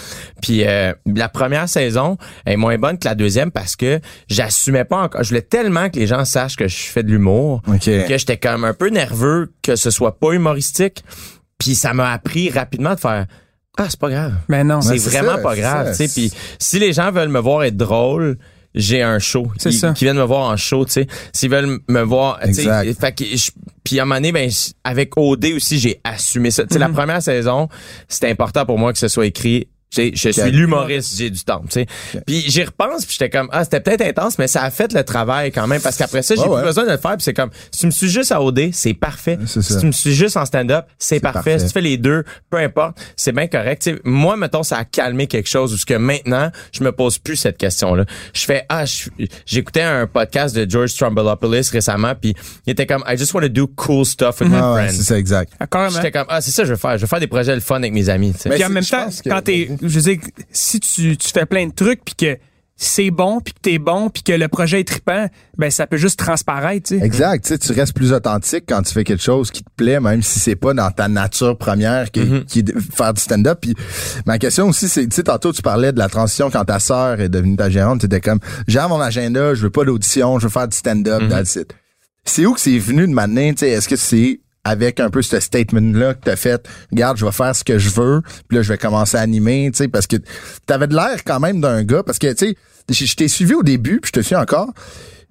[0.43, 5.03] Puis euh, la première saison est moins bonne que la deuxième parce que j'assumais pas
[5.03, 5.23] encore.
[5.23, 7.85] Je voulais tellement que les gens sachent que je fais de l'humour OK.
[7.85, 11.05] que j'étais comme un peu nerveux que ce soit pas humoristique.
[11.59, 13.27] Puis ça m'a appris rapidement de faire
[13.81, 14.35] ah c'est pas grave.
[14.49, 14.81] Ben non.
[14.81, 16.09] C'est c'est vraiment ça, pas grave, tu sais.
[16.09, 18.37] Puis si les gens veulent me voir être drôle,
[18.75, 19.49] j'ai un show.
[19.59, 19.93] C'est ça.
[19.93, 21.07] Qui viennent me voir en show, tu sais.
[21.33, 22.65] S'ils veulent me voir, tu sais.
[23.01, 23.51] Fait que je-
[23.85, 24.51] puis à un moment donné, ben,
[24.85, 26.65] avec OD aussi, j'ai assumé ça.
[26.65, 27.69] Tu sais, la première saison,
[28.09, 29.69] c'était important pour moi que ce soit écrit.
[29.91, 31.87] J'ai- Je suis l'humoriste, j'ai du temps, tu sais.
[32.27, 35.03] Puis j'y repense, puis j'étais comme ah c'était peut-être intense, mais ça a fait le
[35.05, 36.63] travail quand même parce qu'après ça j'ai Ouais, plus ouais.
[36.63, 37.13] besoin de le faire.
[37.17, 39.39] Puis c'est comme si tu me suis juste à OD, c'est parfait.
[39.47, 39.63] C'est.
[39.63, 41.39] Si tu me suis juste en stand-up, c'est parfait.
[41.39, 41.59] parfait.
[41.61, 43.83] Si tu fais les deux, peu importe, c'est bien correct.
[43.83, 46.93] Tu sais, moi, mettons, ça a calmé quelque chose où ce que maintenant, je me
[46.93, 48.05] pose plus cette question-là.
[48.35, 48.85] Je fais, ah,
[49.47, 52.35] j'écoutais un podcast de George Strombolopoulos récemment, puis
[52.67, 54.97] il était comme, I just want to do cool stuff with my Ah ouais, friends.
[54.99, 55.53] c'est ça, exact.
[55.61, 55.89] Ah.
[55.91, 56.97] J'étais comme, ah, c'est ça que je veux faire.
[56.97, 58.33] Je veux faire des projets le fun avec mes amis.
[58.33, 58.49] tu sais.
[58.49, 60.19] Mais Puis en même temps, quand t'es, je veux dire,
[60.53, 62.39] si tu, tu fais plein de trucs puis que
[62.81, 65.97] c'est bon, puis que t'es bon, puis que le projet est trippant, ben ça peut
[65.97, 67.05] juste transparaître, tu sais.
[67.05, 67.43] Exact.
[67.45, 70.23] Tu sais, tu restes plus authentique quand tu fais quelque chose qui te plaît, même
[70.23, 72.45] si c'est pas dans ta nature première qui, Mm-hmm.
[72.45, 73.59] qui est de faire du stand-up.
[73.61, 73.75] Puis
[74.27, 77.21] ma question aussi, c'est, tu sais, tantôt tu parlais de la transition quand ta sœur
[77.21, 77.99] est devenue ta gérante.
[77.99, 78.39] Tu étais comme,
[78.69, 81.75] j'ai mon agenda, je veux pas d'audition, je veux faire du stand-up, that's it.
[82.25, 84.39] C'est où que c'est venu de maintenant, tu sais, est-ce que c'est
[84.69, 87.89] avec un peu ce statement-là que t'as fait, regarde, je vais faire ce que je
[87.91, 90.17] veux, puis là, je vais commencer à animer, tu sais, parce que
[90.67, 92.55] t'avais de l'air quand même d'un gars, parce que, tu
[92.91, 94.73] sais, je t'ai suivi au début, puis je te suis encore,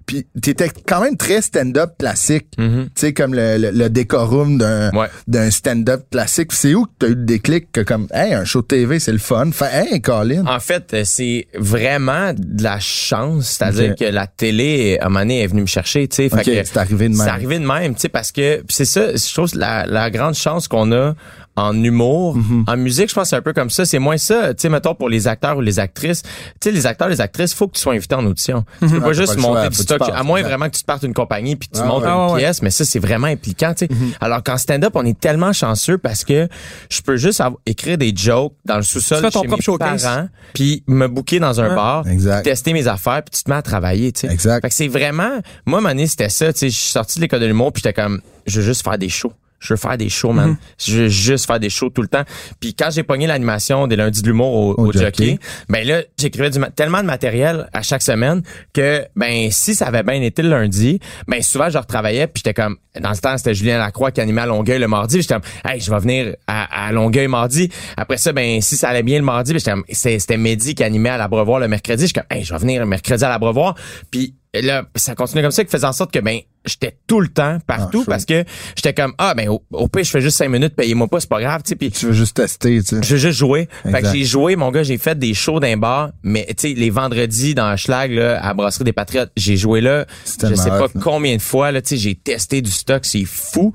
[0.08, 2.64] puis t'étais quand même très stand-up classique, tu
[2.96, 5.50] sais, comme le, le, le décorum d'un Ouais.
[5.52, 6.52] stand-up classique.
[6.52, 9.12] C'est où que t'as eu le déclic que comme, hey, un show de TV, c'est
[9.12, 9.50] le fun.
[9.52, 10.44] Fait, hey, Colin.
[10.46, 13.98] En fait, euh, c'est vraiment de la chance, c'est-à dire Ok.
[13.98, 16.30] que la télé, à un moment donné, est venue me chercher, tu sais.
[16.64, 17.22] C'est arrivé de même.
[17.24, 20.34] C'est arrivé de même, tu sais, parce que c'est ça, je trouve la, la grande
[20.34, 21.14] chance qu'on a
[21.58, 22.64] en humour, Mhm.
[22.68, 23.84] en musique, je pense que c'est un peu comme ça.
[23.84, 26.22] C'est moins ça, tu sais, mettons pour les acteurs ou les actrices.
[26.22, 26.30] Tu
[26.64, 28.64] sais, les acteurs, les actrices, faut que tu sois invité en audition.
[28.80, 30.80] Tu peux pas juste pas le choix, monter du stock, à moins vraiment que tu
[30.82, 32.08] te partes une compagnie puis tu Ah montes ouais.
[32.08, 32.38] une Ah ouais.
[32.38, 33.92] pièce, mais ça c'est vraiment impliquant, tu sais.
[33.92, 34.12] Mhm.
[34.20, 36.48] Alors qu'en stand-up, on est tellement chanceux parce que
[36.90, 40.02] je peux juste avoir- écrire des jokes dans le sous-sol chez propre mes showcase.
[40.04, 41.74] parents, puis me booker dans un Ouais.
[41.74, 42.44] bar, Exact.
[42.44, 44.32] tester mes affaires, puis tu te mets à travailler, tu sais.
[44.32, 44.62] Exact.
[44.62, 47.22] Fait que c'est vraiment, moi, mon année, c'était ça, tu sais, je suis sorti de
[47.22, 49.32] l'école de l'humour, puis j'étais comme, je veux juste faire des shows.
[49.58, 50.56] Je veux faire des shows, man.
[50.78, 52.24] Je veux juste faire des shows tout le temps.
[52.60, 55.04] Puis quand j'ai pogné l'animation des lundis de l'humour au, Au au jockey.
[55.04, 58.42] jockey, ben là, j'écrivais tellement de matériel à chaque semaine
[58.72, 62.54] que, ben, si ça avait bien été le lundi, ben, souvent, je retravaillais, puis j'étais
[62.54, 65.42] comme, dans ce temps, c'était Julien Lacroix qui animait à Longueuil le mardi, j'étais comme,
[65.64, 67.70] hey, je vais venir à, à Longueuil mardi.
[67.96, 70.84] Après ça, ben, si ça allait bien le mardi, ben, j'étais comme, c'était Mehdi qui
[70.84, 73.74] animait à l'Abreuvoir le mercredi, j'étais comme, hey, je vais venir le mercredi à l'Abreuvoir.
[74.10, 77.28] Puis là, ça continuait comme ça, qui faisait en sorte que, ben, j'étais tout le
[77.28, 78.44] temps, partout, Ah, parce que
[78.76, 81.28] j'étais comme, ah, ben, au, au pire, je fais juste cinq minutes, payez-moi pas, c'est
[81.28, 83.02] pas grave, tu sais, puis Tu veux juste tester, tu sais.
[83.02, 83.68] je veux juste jouer.
[83.84, 86.74] Fait que j'ai joué, mon gars, j'ai fait des shows d'un bar, mais tu sais,
[86.74, 90.86] les vendredis dans Schlag, là, à Brasserie des Patriotes, j'ai joué là, je sais pas
[91.02, 93.72] combien de fois, là, tu sais, j'ai testé du stock, c'est fou.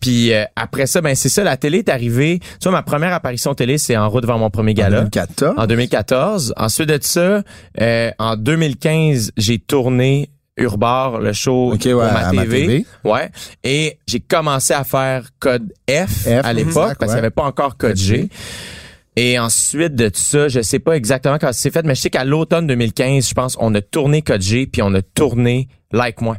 [0.00, 2.38] Puis euh, après ça, ben c'est ça, la télé est arrivée.
[2.40, 4.98] Tu vois, ma première apparition télé, c'est en route vers mon premier gala.
[5.00, 5.54] 2014.
[5.56, 6.54] En 2014.
[6.56, 7.42] Ensuite de ça,
[7.80, 12.86] euh, en 2015, j'ai tourné Urbar, le show Ok, pour ouais, ma TV.
[13.04, 13.30] Ouais.
[13.62, 17.30] Et j'ai commencé à faire code F, F, à l'époque, exact, parce qu'il n'y avait
[17.30, 18.30] pas encore code G.
[19.16, 22.24] Et ensuite de ça, je sais pas exactement quand c'est fait, mais je sais qu'à
[22.24, 26.36] l'automne 2015, je pense, on a tourné Code G, puis on a tourné Like Moi.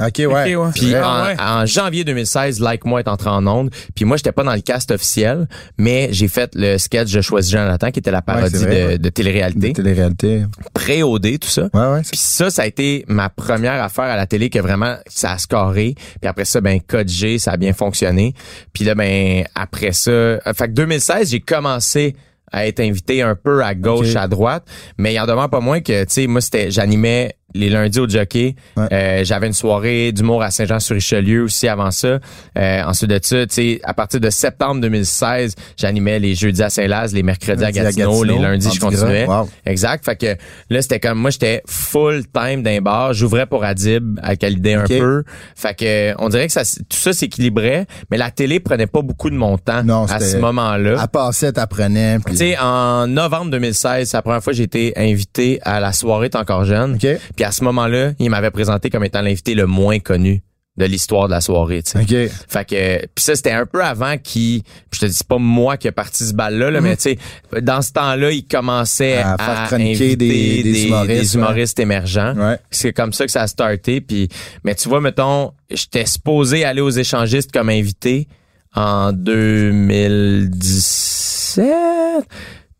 [0.00, 0.54] OK, ouais.
[0.54, 0.70] Ok, ouais.
[0.74, 1.36] Puis en, Ah ouais.
[1.40, 3.70] en janvier 2016, Like Moi est entré en onde.
[3.94, 5.46] Puis moi, j'étais pas dans le cast officiel,
[5.78, 9.08] mais j'ai fait le sketch Je choisis Jonathan, qui était la parodie vrai, de, de
[9.08, 10.44] télé-réalité, De télé-réalité.
[10.74, 11.68] pré-OD, tout ça.
[11.74, 12.02] Ouais, ouais.
[12.02, 15.38] Puis ça, ça a été ma première affaire à la télé que vraiment ça a
[15.38, 15.94] scoré.
[16.20, 18.34] Puis après ça, ben code G, ça a bien fonctionné.
[18.72, 22.16] Puis là, ben après ça, euh, fait que 2016, j'ai commencé
[22.52, 24.64] à être invité un peu à gauche, à droite,
[24.98, 28.08] mais il en demeure pas moins que, tu sais, moi c'était, j'animais les lundis au
[28.08, 28.54] jockey.
[28.76, 28.86] Ouais.
[28.92, 32.18] Euh, j'avais une soirée d'humour à Saint-Jean-sur-Richelieu aussi avant ça.
[32.58, 36.70] Euh, ensuite de ça, tu sais, à partir de septembre 2016, j'animais les jeudis à
[36.70, 39.26] Saint-Laz, les mercredis à Gatineau, les lundis je continuais.
[39.26, 39.48] Wow.
[39.66, 40.04] Exact.
[40.04, 40.36] Fait que
[40.70, 43.12] là, c'était comme moi, j'étais full time d'un bar.
[43.12, 45.24] J'ouvrais pour Adib à Calidé un peu.
[45.54, 49.30] Fait que on dirait que ça, tout ça s'équilibrait, mais la télé prenait pas beaucoup
[49.30, 51.00] de mon temps Non, à ce moment-là.
[51.00, 52.16] À passer, t'apprenais.
[52.18, 52.36] Tu Puis...
[52.36, 56.30] sais, en novembre 2016, c'est la première fois que j'ai été invité à la soirée
[56.30, 56.98] T'es encore jeune.
[57.40, 60.42] Puis à ce moment-là, il m'avait présenté comme étant l'invité le moins connu
[60.76, 62.00] de l'histoire de la soirée, tu sais.
[62.00, 62.14] OK.
[62.48, 65.88] Fait que puis ça c'était un peu avant qui je te dis pas moi qui
[65.88, 67.16] a parti ce bal là, mais tu sais
[67.62, 72.34] dans ce temps-là, il commençait À à, faire chroniquer des- des humoristes, des humoristes émergents.
[72.36, 72.58] Ouais.
[72.70, 74.28] C'est comme ça que ça a starté puis
[74.62, 78.28] mais tu vois mettons, j'étais supposé aller aux échangistes comme invité
[78.74, 81.64] en 2017.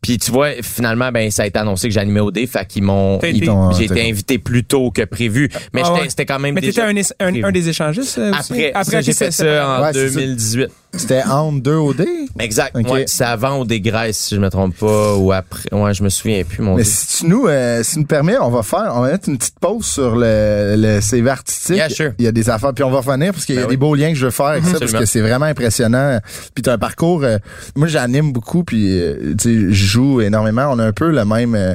[0.01, 2.81] Puis tu vois, finalement, ben ça a été annoncé que j'animais au D, fait qu'ils
[2.83, 5.47] m'ont, j'ai été invité plus tôt que prévu.
[5.73, 6.09] Mais Ah j'étais- ouais.
[6.09, 8.51] c'était quand même Mais t'étais un, un, des échangistes euh, aussi?
[8.51, 10.19] Après, ça, ok, j'ai fait c'est- ça en Ouais, c'est ça.
[10.19, 10.67] 2018.
[10.93, 12.05] C'était entre deux OD.
[12.39, 12.75] Exact.
[12.75, 12.89] Ok.
[12.91, 15.73] Ouais, c'est avant des graisses, si je me trompe pas, ou après.
[15.73, 16.91] Ouais, je me souviens plus, mon Mais Dieu.
[16.93, 19.37] si tu nous, euh, si tu nous permets, on va faire, on va mettre une
[19.37, 21.77] petite pause sur le, le CV artistique.
[21.77, 22.11] Yeah, sure.
[22.19, 23.77] Il y a des affaires, puis on va revenir parce qu'il y a Ben des
[23.77, 26.19] beaux liens que je veux faire avec ça, parce que c'est vraiment impressionnant.
[26.53, 27.37] Puis t'as un parcours, euh,
[27.75, 30.67] moi j'anime beaucoup, puis euh, tu sais, je joue énormément.
[30.71, 31.73] On a un peu le même euh,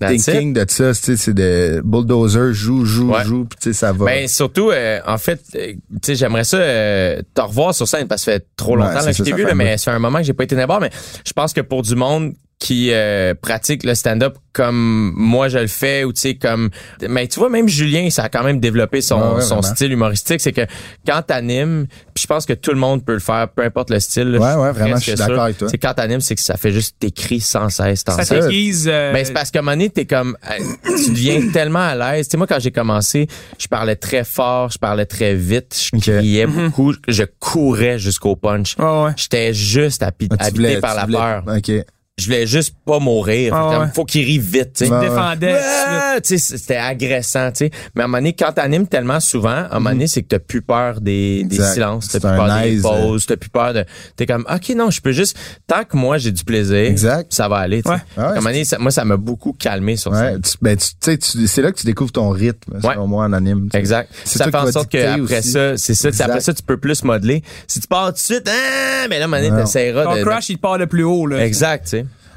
[0.00, 3.24] thinking de ça, tu sais, c'est de bulldozer, joue, joue, Ouais.
[3.24, 4.06] joue, puis tu sais, ça va.
[4.06, 8.08] Ben surtout, euh, en fait, euh, tu sais, j'aimerais ça euh, te revoir sur scène
[8.08, 10.24] parce que trop longtemps là, que je t'ai vu, là, mais c'est un moment que
[10.24, 10.90] j'ai pas été d'abord, mais
[11.24, 15.66] je pense que pour du monde qui euh, pratiquent le stand-up comme moi je le
[15.66, 16.70] fais ou tu sais comme
[17.06, 19.92] mais tu vois même Julien ça a quand même développé son, Ouais, ouais, son style
[19.92, 20.62] humoristique c'est que
[21.06, 24.00] quand t'animes puis je pense que tout le monde peut le faire peu importe le
[24.00, 25.68] style là, Ouais, suis ouais, vraiment, je suis d'accord avec toi.
[25.68, 28.88] c'est quand t'animes c'est que ça fait juste t'écris sans cesse sans Ça cesse t'aiguise.
[28.90, 30.38] euh, ben, c'est parce qu'à un moment donné, t'es comme,
[30.86, 32.26] tu deviens tellement à l'aise.
[32.26, 33.26] Tu sais, moi, quand j'ai commencé,
[33.58, 38.76] je parlais très fort, je parlais très vite, je criais beaucoup, je courais jusqu'au punch.
[38.78, 39.10] ouais, ouais.
[39.16, 41.44] J'étais juste Ah, habité voulais- par la voulais- peur.
[41.46, 41.72] OK.
[42.18, 43.52] Je voulais juste pas mourir.
[43.54, 43.86] Ah, ouais.
[43.94, 44.90] Faut qu'il rit vite, tu sais.
[44.90, 45.08] Ouais, ouais.
[45.10, 45.52] défendais.
[45.52, 45.86] tout de suite.
[45.86, 47.70] Ah, sais, c'était agressant, tu sais.
[47.94, 50.28] Mais à un moment donné, quand t'animes tellement souvent, à un moment donné, c'est que
[50.28, 53.84] t'as plus peur des, silences, t'as plus peur des nice, pauses, t'as plus peur de,
[54.16, 55.36] t'es comme, ok, non, je peux juste,
[55.66, 57.34] tant que moi j'ai du plaisir, Exact.
[57.34, 57.82] ça va aller.
[57.84, 57.96] Ouais.
[58.16, 60.30] Ah ouais, À un moment donné, ça- moi, ça m'a beaucoup calmé sur ça.
[60.62, 62.94] Ben, tu sais, tu- c'est là que tu découvres ton rythme, Ouais.
[62.94, 63.68] selon moi, en anime.
[63.74, 64.10] Exact.
[64.24, 67.42] Ça fait en sorte qu'après ça, c'est ça, après ça, tu peux plus modeler.
[67.68, 70.14] Si tu pars tout de suite, ah, mais là, à un moment donné, t'essaieras Ton
[70.14, 71.26] de, de- crash, il part le plus haut.
[71.26, 71.44] Là.
[71.44, 71.94] Exact.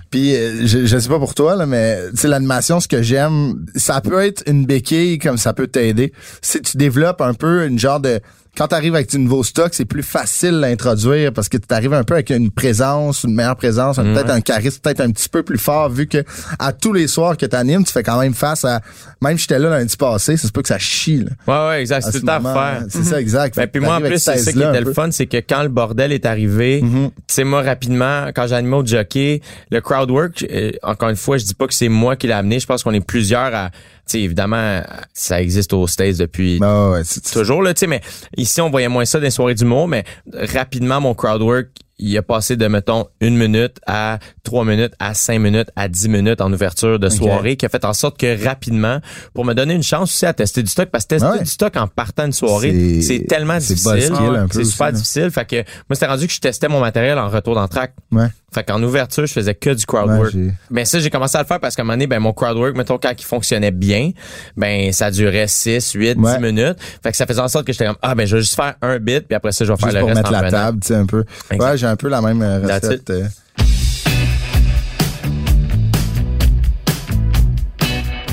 [0.10, 3.66] Puis euh, je, je sais pas pour toi là, mais tu l'animation, ce que j'aime,
[3.76, 6.14] ça peut être une béquille comme ça peut t'aider.
[6.42, 8.20] Si tu développes un peu une genre de
[8.58, 11.94] quand tu arrives avec du nouveau stock, c'est plus facile d'introduire parce que tu arrives
[11.94, 15.44] un peu avec une présence, une meilleure présence, peut-être un charisme, peut-être un petit peu
[15.44, 16.24] plus fort vu que
[16.58, 18.82] à tous les soirs que tu animes, tu fais quand même face à
[19.22, 21.32] même si j'étais là lundi passé, c'est pas que ça chie là.
[21.48, 22.02] Ouais, ouais, exact.
[22.06, 22.84] C'est ce tout à faire.
[22.90, 23.56] C'est ça exact.
[23.56, 25.70] Ben, puis moi, en plus, c'est ça qui était le fun, c'est que quand le
[25.70, 27.10] bordel est arrivé, Mhm.
[27.10, 29.42] tu sais, moi, rapidement, quand j'animais au jockey,
[29.72, 32.34] le crowd work, euh, encore une fois, je dis pas que c'est moi qui l'ai
[32.34, 33.70] amené, je pense qu'on est plusieurs à,
[34.12, 34.82] sais, évidemment,
[35.14, 38.02] ça existe aux States depuis Ah ouais, c'est- toujours, là, tu sais, mais
[38.38, 40.04] ici, on voyait moins ça dans les soirées d'humour, mais
[40.34, 41.68] rapidement, mon crowd work,
[42.02, 46.08] il a passé de, mettons, une minute à trois minutes, à cinq minutes, à dix
[46.08, 49.00] minutes en ouverture de soirée, qui a fait en sorte que rapidement,
[49.34, 51.40] pour me donner une chance aussi à tester du stock, parce que tester ouais.
[51.44, 54.14] du stock en partant de soirée, C'est- tellement c'est difficile.
[54.50, 55.30] C'est super difficile.
[55.30, 57.94] Fait que moi, c'était rendu que je testais mon matériel en retour d'entraque.
[58.14, 58.28] Ouais.
[58.54, 60.34] Fait qu'en ouverture, je faisais que du crowd work.
[60.72, 62.58] Mais ça, j'ai commencé à le faire parce qu'à un moment donné, ben, mon crowd
[62.58, 64.12] work, mettons, quand il fonctionnait bien,
[64.58, 66.38] ben, ça durait 6, 8, Ouais.
[66.38, 66.78] 10 minutes.
[67.04, 68.74] Fait que ça faisait en sorte que j'étais comme, ah, ben, je vais juste faire
[68.82, 70.50] un bit, puis après ça, je vais faire Juste le pour reste mettre en la
[70.52, 71.24] table, tu sais, un peu.
[71.52, 73.10] Ouais, j'ai un peu la même euh, recette.
[73.12, 73.26] euh.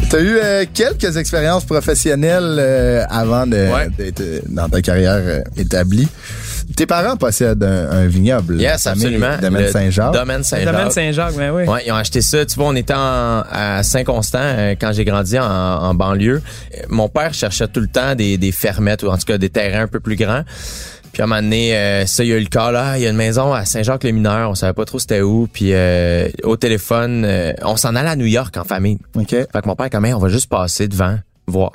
[0.09, 3.89] T'as eu euh, quelques expériences professionnelles euh, avant de Ouais.
[3.99, 6.07] d'être dans ta carrière euh, établie.
[6.75, 8.61] Tes parents possèdent un, un vignoble.
[8.61, 9.37] Yes, absolument.
[9.41, 10.11] Domaine Saint-Jean.
[10.11, 10.73] Domaine Saint-Jean.
[10.73, 11.65] domaine Saint-Jacques, ben oui.
[11.65, 12.45] Ouais, ils ont acheté ça.
[12.45, 16.43] Tu vois, on était en- à Saint-Constant euh, quand j'ai grandi en, en banlieue.
[16.89, 19.83] Mon père cherchait tout le temps des, des fermettes ou en tout cas des terrains
[19.83, 20.43] un peu plus grands.
[21.13, 22.99] Puis à un moment donné, euh, ça, il y a eu le cas là.
[22.99, 24.51] Il y a une maison à Saint-Jacques-les-Mineurs.
[24.51, 25.49] On savait pas trop c'était où.
[25.51, 28.99] Puis euh, au téléphone, euh, on s'en allait à New York en famille.
[29.15, 29.31] OK.
[29.31, 31.73] Fait que mon père, quand même, on va juste passer devant, voir.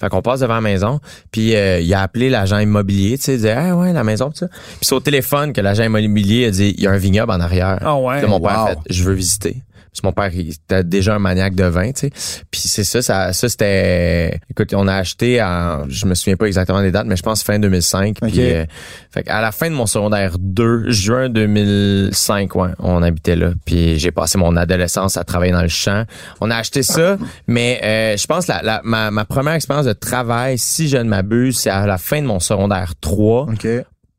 [0.00, 1.00] Fait qu'on passe devant la maison,
[1.30, 4.30] puis euh, il a appelé l'agent immobilier, tu sais, il disait ah ouais la maison
[4.30, 4.48] pis ça.
[4.48, 7.40] Puis c'est au téléphone que l'agent immobilier a dit il y a un vignoble en
[7.40, 7.78] arrière.
[7.82, 8.14] Ah ouais.
[8.16, 9.62] Puis là, mon père a fait je veux visiter.
[9.92, 12.10] Puis mon père, il était déjà un maniaque de vin, tu sais.
[12.50, 14.40] Puis c'est ça, ça, ça c'était.
[14.50, 17.42] Écoute, on a acheté en, je me souviens pas exactement des dates, mais je pense
[17.42, 18.16] fin 2005.
[18.22, 18.30] Ok.
[18.30, 18.64] Puis, euh,
[19.10, 23.50] fait à la fin de mon secondaire 2, juin 2005, ouais, on habitait là.
[23.66, 26.04] Puis j'ai passé mon adolescence à travailler dans le champ.
[26.40, 29.92] On a acheté ça, mais euh, je pense la, la ma, ma première expérience de
[29.92, 33.66] travail, si je ne m'abuse, c'est à la fin de mon secondaire 3 OK.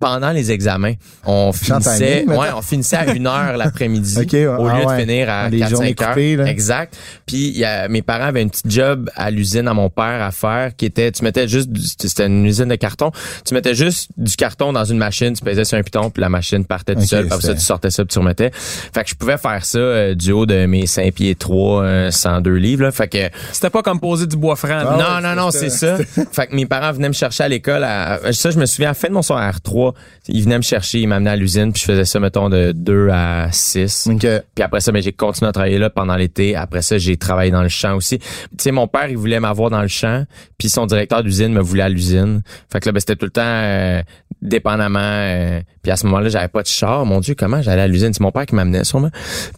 [0.04, 0.94] Pendant les examens,
[1.26, 4.46] on finissait, ouais, on finissait à une heure l'après-midi Ok, ouais.
[4.48, 6.10] au lieu Ah de finir à Les 4 journées 5 heures.
[6.10, 6.40] coupées.
[6.46, 6.98] Exact.
[7.26, 10.22] Puis il y a, mes parents avaient une petite job à l'usine à mon père
[10.22, 13.12] à faire qui était tu mettais juste du- c'était une usine de carton,
[13.46, 16.30] tu mettais juste du carton dans une machine, tu pesais sur un piton puis la
[16.30, 18.52] machine partait tout seul, après ça tu sortais ça puis tu remettais.
[18.54, 22.54] Fait que je pouvais faire ça euh, du haut de mes 5 pieds 3 102
[22.56, 22.92] livres là.
[22.92, 24.70] Fait que C'était pas comme poser du bois franc.
[24.72, 26.26] Ah non, ouais, non, non, c'était- c'est ça.
[26.32, 27.84] fait que mes parents venaient me chercher à l'école.
[27.84, 29.93] À, ça, je me souviens, à la fin de mon secondaire 3,
[30.28, 33.10] ils venaient me chercher, ils m'amenaient à l'usine, puis je faisais ça, mettons, de 2
[33.12, 34.08] à 6.
[34.12, 34.20] OK.
[34.56, 36.56] Puis après ça, ben, j'ai continué à travailler là pendant l'été.
[36.56, 38.20] Après ça, j'ai travaillé dans le champ aussi.
[38.20, 38.26] Tu
[38.60, 40.26] sais, mon père, il voulait m'avoir dans le champ,
[40.58, 42.42] puis son directeur d'usine me voulait à l'usine.
[42.72, 44.02] Fait que là, ben, c'était tout le temps euh,
[44.42, 45.00] dépendamment.
[45.02, 47.06] euh, puis à ce moment-là, j'avais pas de char.
[47.06, 48.14] Mon Dieu, comment j'allais à l'usine?
[48.14, 49.10] C'est mon père qui m'amenait sûrement.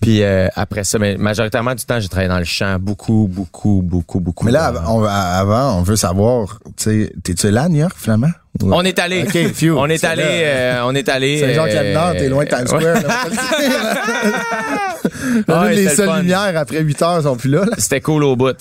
[0.02, 2.78] Puis euh, après ça, ben, majoritairement du temps, j'ai travaillé dans le champ.
[2.80, 4.46] Beaucoup, beaucoup, beaucoup, beaucoup.
[4.46, 7.96] Mais là, av- on, avant, on veut savoir, tu sais, t'es-tu là à New York,
[7.98, 8.30] finalement?
[8.64, 9.26] On est allé.
[9.76, 10.24] On est C'est allé.
[10.26, 11.40] euh, on est allé.
[11.40, 12.82] Saint-Jean-Cap-Nord, t'es loin de Times ouais.
[12.96, 14.06] Square.
[15.48, 17.62] Ah ouais, les le seules lumières après 8 heures sont plus là.
[17.66, 17.72] là.
[17.78, 18.56] C'était cool au bout.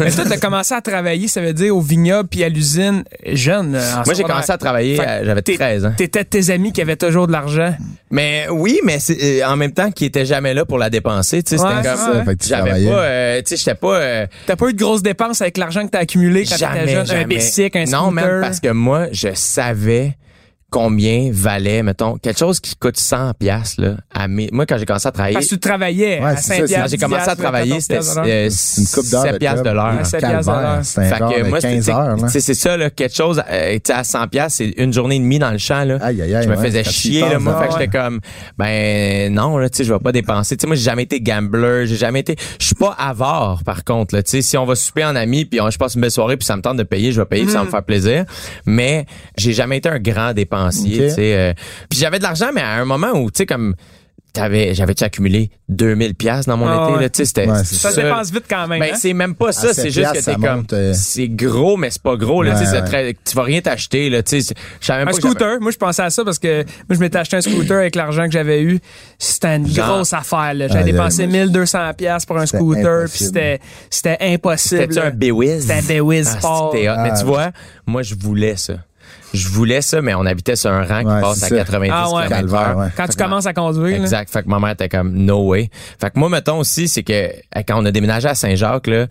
[0.00, 3.74] Mais toi, t'as commencé à travailler, ça veut dire au vignoble puis à l'usine jeune.
[3.74, 5.00] euh, en Moi, j'ai commencé à travailler.
[5.00, 5.92] Euh, J'avais t'es- 13 ans.
[5.96, 7.74] T'étais de tes amis qui avaient toujours de l'argent.
[8.10, 11.42] Mais oui, mais c'est euh, en même temps qui était jamais là pour la dépenser.
[11.42, 12.14] Tu sais, Ouais, c'était c'est comme.
[12.14, 12.24] ça.
[12.24, 12.90] Fait que tu J'avais travaillais.
[12.90, 12.96] pas.
[13.02, 13.96] euh, tu sais, j'étais pas.
[13.96, 17.06] euh, T'as pas eu de grosses dépenses avec l'argent que t'as accumulé quand t'étais jeune?
[17.06, 17.24] jamais.
[17.24, 18.12] Un bicycle, un Non, scooter?
[18.12, 20.14] même parce que moi, je savais
[20.70, 24.84] combien valait, mettons, quelque chose qui coûte 100 piastres, là, à mes- moi, quand j'ai
[24.84, 26.90] commencé à travailler, Parce que tu travaillais Ouais, à c'est 5 ça, c'est- quand piastres,
[26.90, 28.26] j'ai 10 commencé à piastres, travailler, 14 c'était piastres de l'heure.
[28.28, 28.48] euh,
[28.78, 29.94] Une coupe d'heure 7 de piastres l'heure.
[29.96, 30.84] Ouais, sept piastres de l'heure.
[30.84, 32.22] Fait que de moi, 15 c'était- heures, là.
[32.22, 34.92] tu sais, c'est ça, là, quelque chose, euh, tu sais, à 100 piastres, c'est une
[34.92, 35.96] journée et demie dans le champ, là.
[36.02, 37.58] Aïe, aïe, aïe, je me ouais, faisais chier, là, moi.
[37.62, 38.20] Fait que j'étais comme,
[38.58, 40.56] ben, non, là, tu sais, je vais pas dépenser.
[40.56, 43.84] Tu sais, moi, j'ai jamais été gambler, j'ai jamais été, je suis pas avare, par
[43.84, 44.22] contre, là.
[44.22, 46.36] Tu sais, si on va souper en ami, puis on- je passe une belle soirée,
[46.36, 48.24] puis ça me tente de payer, je vais payer, puis ça va me faire plaisir.
[48.66, 49.06] Mais
[49.36, 50.74] j'ai jamais été un grand dépensier, Ok.
[50.84, 51.34] tu sais.
[51.36, 51.52] euh,
[51.88, 53.74] puis j'avais de l'argent, mais à un moment où, tu sais, comme,
[54.34, 57.74] t'avais, j'avais-tu accumulé 2000 piastres dans mon Ah été, là, tu sais, c'était, Ouais, c'est
[57.76, 58.78] Ça se dépense vite quand même.
[58.78, 58.96] ben, hein?
[58.96, 62.14] c'est même pas ça, c'est juste que t'es comme, euh, c'est gros, mais c'est pas
[62.16, 62.86] gros, là, Ouais, tu sais, c'est ouais.
[62.86, 66.10] très- tu vas rien t'acheter, là, tu sais, Un j'avais- scooter, moi je pensais à
[66.10, 68.78] ça parce que moi je m'étais acheté un scooter avec l'argent que j'avais eu.
[69.18, 69.86] C'était une Genre?
[69.96, 70.54] grosse affaire.
[70.54, 70.68] là.
[70.68, 73.26] J'avais aïe, dépensé moi, 1200 pièces pour un scooter, puis impossible.
[73.34, 74.80] c'était c'était impossible.
[74.88, 75.62] C'était un Bewiz?
[75.62, 76.70] C'était un Bewiz Ah, Sport.
[76.74, 77.14] Mais Ah.
[77.18, 77.50] tu vois,
[77.86, 78.74] moi, je voulais ça.
[79.34, 81.56] Je voulais ça, mais on habitait sur un rang qui Ouais, passe à ça.
[81.56, 82.26] 90 Ah ouais.
[82.26, 82.28] km/h.
[82.28, 82.86] Calvaire, ouais.
[82.96, 84.02] Quand tu commences à conduire, là.
[84.02, 84.30] Exact.
[84.30, 85.70] Fait que ma mère était comme no way.
[86.00, 87.30] Fait que moi, mettons aussi, c'est que
[87.66, 89.06] quand on a déménagé à Saint-Jacques, là,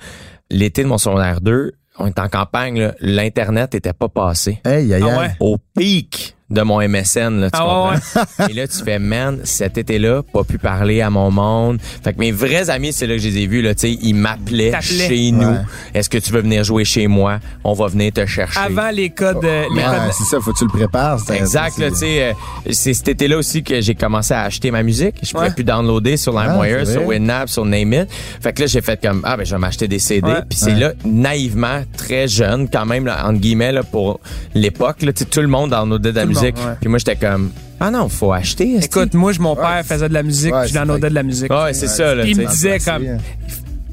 [0.50, 4.60] l'été de mon secondaire 2, on était en campagne, là, l'internet était pas passé.
[4.64, 5.30] Aïe, aïe, Ah?
[5.40, 8.48] Au pic de mon MSN, là, tu Ah ouais, comprends?
[8.50, 11.78] Et là, tu fais, man, cet été-là, pas pu parler à mon monde.
[12.04, 13.98] Fait que mes vrais amis, c'est là que je les ai vus, là, tu sais,
[14.02, 15.50] ils m'appelaient chez nous.
[15.50, 15.58] Ouais.
[15.94, 17.40] Est-ce que tu veux venir jouer chez moi?
[17.66, 18.60] On va venir te chercher.
[18.60, 21.20] Avant les codes, euh, les Ouais, codes- c'est ça, faut que tu le prépares.
[21.20, 22.34] c'est- Exact, c'est- là, tu sais, euh,
[22.72, 25.16] c'est cet été-là aussi que j'ai commencé à acheter ma musique.
[25.22, 25.54] Je pouvais Ouais.
[25.54, 27.06] plus downloader sur LimeWire, Ah, sur.
[27.08, 28.08] Winamp, sur Name It.
[28.42, 30.26] Fait que là, j'ai fait comme, ah, ben, je vais m'acheter des CD.
[30.30, 30.42] Ouais.
[30.50, 30.80] Puis c'est Ouais.
[30.80, 34.22] là, naïvement, très jeune, quand même, là, entre guillemets, là, pour
[34.56, 36.58] l'époque, là, tu sais, tout le monde downloadait de la le musique.
[36.58, 36.74] monde, ouais.
[36.80, 38.78] Puis moi, j'étais comme, ah non, faut acheter.
[38.84, 41.00] Écoute, moi, je- mon père faisait de la musique, Ouais, puis je vrai.
[41.10, 41.52] de la musique.
[41.52, 43.04] Ouais, c'est ça, là, il me disait comme,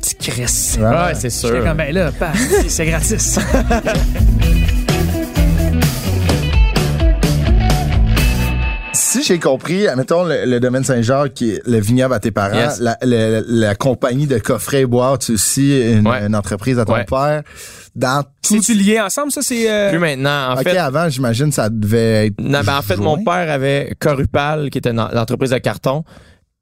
[0.01, 0.76] petit Chris.
[0.80, 1.14] Ouais.
[1.14, 1.49] C'est sûr.
[1.51, 2.11] J'étais comme, ben là,
[2.68, 3.38] c'est gratis.
[8.92, 12.55] Si j'ai compris, admettons le, le domaine Saint-Jacques, qui est le vignoble à tes parents,
[12.55, 12.78] Yes.
[12.80, 16.24] la, la- la compagnie de coffrets et boîtes aussi, une, Ouais.
[16.26, 17.05] une entreprise à ton Ouais.
[17.05, 17.42] père.
[17.97, 18.61] Dans tout.
[18.61, 19.40] C'est-tu lié ensemble, ça?
[19.42, 19.70] C'est.
[19.70, 22.40] euh, Plus maintenant, en ok, fait, avant, j'imagine, ça devait être.
[22.40, 23.05] Non, ben en fait, joint.
[23.16, 26.03] mon père avait Corupal, qui était l'entreprise de carton,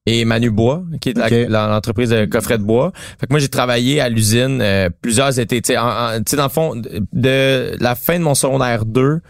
[0.04, 2.92] et Manu Bois, qui est l'entreprise de coffret de bois.
[3.18, 5.62] Fait que moi, j'ai travaillé à l'usine euh, plusieurs étés.
[5.62, 8.34] Tu sais, en- en- tu sais, dans le fond, de, de la fin de mon
[8.34, 9.20] secondaire 2,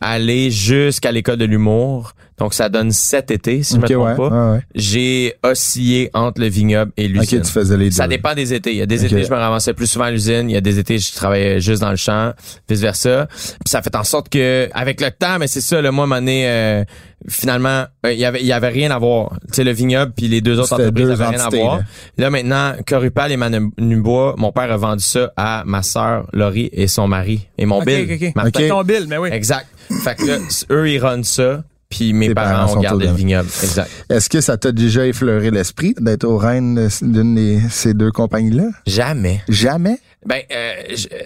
[0.00, 2.12] aller jusqu'à l'école de l'humour.
[2.40, 4.46] Donc, ça donne sept étés, si Ok, je me ouais, trompe pas.
[4.50, 4.62] ouais, ouais.
[4.74, 7.42] J'ai oscillé entre le vignoble et Ok, l'usine.
[7.42, 7.94] tu faisais les deux.
[7.94, 8.70] Ça dépend des étés.
[8.72, 10.48] Il y a des étés, je me ramassais plus souvent à l'usine.
[10.50, 12.32] Il y a des étés, je travaillais juste dans le champ,
[12.68, 13.28] vice versa.
[13.30, 16.48] Puis ça fait en sorte que, avec le temps, mais c'est ça, le mois, m'année,
[16.48, 16.82] euh,
[17.28, 19.30] finalement, euh, il y avait, il y avait rien à voir.
[19.48, 21.76] Tu sais, le vignoble puis les deux autres entreprises deux avaient rien à voir.
[21.76, 21.82] là.
[22.16, 26.88] Là, maintenant, Corupal et Manubois, mon père a vendu ça à ma sœur Laurie et
[26.88, 28.08] son mari et mon Bill.
[28.10, 28.34] ok, ok.
[28.34, 28.68] Martin.
[28.68, 29.28] Ton bill, mais oui.
[29.30, 29.66] Exact.
[30.02, 30.38] Fait que là,
[30.70, 31.62] eux, ils runnent ça.
[31.90, 33.48] Puis mes parents ont gardé le vignoble.
[33.62, 33.90] Exact.
[34.08, 38.12] Est-ce que ça t'a déjà effleuré l'esprit d'être au reine de- d'une de ces deux
[38.12, 38.68] compagnies-là?
[38.86, 39.40] Jamais.
[39.48, 39.98] Jamais?
[40.24, 40.74] Ben, euh,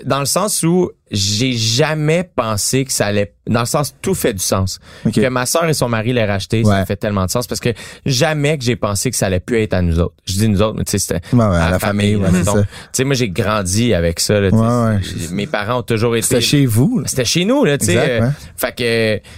[0.06, 3.34] dans le sens où j'ai jamais pensé que ça allait.
[3.48, 4.78] Dans le sens, tout fait du sens.
[5.04, 5.14] Ok.
[5.14, 6.72] Que ma sœur et son mari l'aient racheté, Ouais.
[6.72, 7.70] ça fait tellement de sens parce que
[8.06, 10.14] jamais que j'ai pensé que ça allait plus être à nous autres.
[10.26, 12.52] Je dis nous autres, mais tu sais, c'était Ouais, ouais, à à la famille, ça.
[12.54, 14.40] Tu sais, moi, j'ai grandi avec ça.
[14.40, 14.98] Là,
[15.32, 16.26] Mes parents ont toujours été.
[16.28, 17.02] C'était chez vous?
[17.06, 17.96] C'était chez nous, là, tu sais.
[17.98, 18.30] Euh, ouais.
[18.56, 19.28] Fait que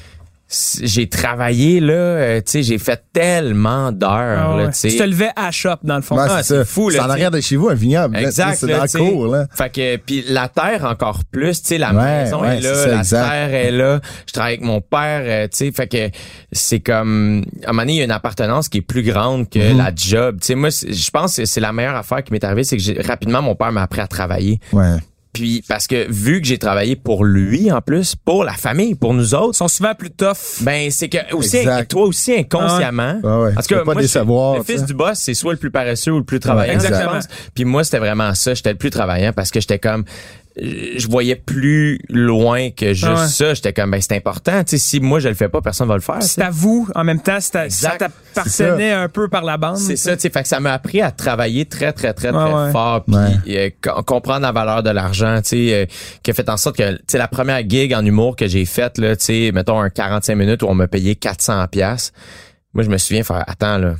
[0.49, 4.88] j'ai travaillé là, euh, tu sais, j'ai fait tellement d'heures, Ah là, tu sais.
[4.90, 6.16] Tu te levais à shop, dans le fond.
[6.16, 8.16] Ouais, Ah, c'est fou, là, C'est en arrière de chez vous, un vignoble.
[8.16, 8.55] Exact.
[8.61, 9.47] C'est dans le cours, là.
[9.53, 12.86] Fait que puis la terre encore plus, tu sais la Ouais, maison ouais, est là,
[12.86, 13.28] la exact.
[13.28, 14.01] terre est là.
[14.28, 16.16] Je travaille avec mon père, euh, tu sais, fait que
[16.53, 19.51] c'est comme à un moment donné, il y a une appartenance qui est plus grande
[19.51, 19.76] que Mm-hmm.
[19.78, 20.36] la job.
[20.40, 23.07] Tu sais moi je pense que c'est la meilleure affaire qui m'est arrivée, c'est que
[23.07, 24.61] rapidement mon père m'a appris à travailler.
[24.72, 24.97] Ouais.
[25.37, 29.14] Puis parce que vu que j'ai travaillé pour lui en plus, pour la famille, pour
[29.14, 30.62] nous Ils autres, sont souvent plus tough.
[30.62, 31.91] ben c'est que aussi Exact.
[31.91, 33.20] toi aussi inconsciemment.
[33.24, 33.53] Ah ouais.
[33.55, 33.93] Parce Tu que peux pas
[34.24, 36.72] moi, le fils du boss, c'est soit le plus paresseux ou le plus travaillant.
[36.72, 37.18] Exactement.
[37.55, 38.55] Puis moi, c'était vraiment ça.
[38.55, 40.05] J'étais le plus travaillant parce que j'étais comme
[40.59, 43.28] je voyais plus loin que juste Ah ouais.
[43.28, 43.54] ça.
[43.54, 44.64] J'étais comme ben c'est important.
[44.64, 46.22] Tu sais, si moi je le fais pas, personne va le faire.
[46.22, 49.76] C'est à vous, en même temps, c'est à- ça t'appartenait un peu par la bande.
[49.78, 52.52] C'est ça, tu sais, fait que ça m'a appris à travailler très très très très
[52.54, 53.30] Ouais, fort puis Ouais.
[53.57, 55.86] euh, co- comprendre la valeur de l'argent, tu sais, euh,
[56.22, 58.64] qui a fait en sorte que tu sais la première gig en humour que j'ai
[58.64, 62.12] faite là, tu sais, mettons un 45 minutes où on m'a payé 400 pièces.
[62.72, 63.94] Moi je me souviens faire attends là,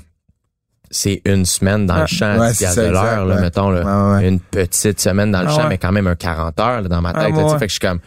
[0.91, 3.71] c'est une semaine dans le champ, Ouais, 10 c'est piastres ça, de l'heure là, mettons
[3.71, 4.29] là, Ouais, ouais.
[4.29, 7.01] une petite semaine dans le Ah champ mais quand même un 40 heures là, dans
[7.03, 7.59] ma tête, Ah, là, ouais.
[7.59, 7.99] fait que je suis comme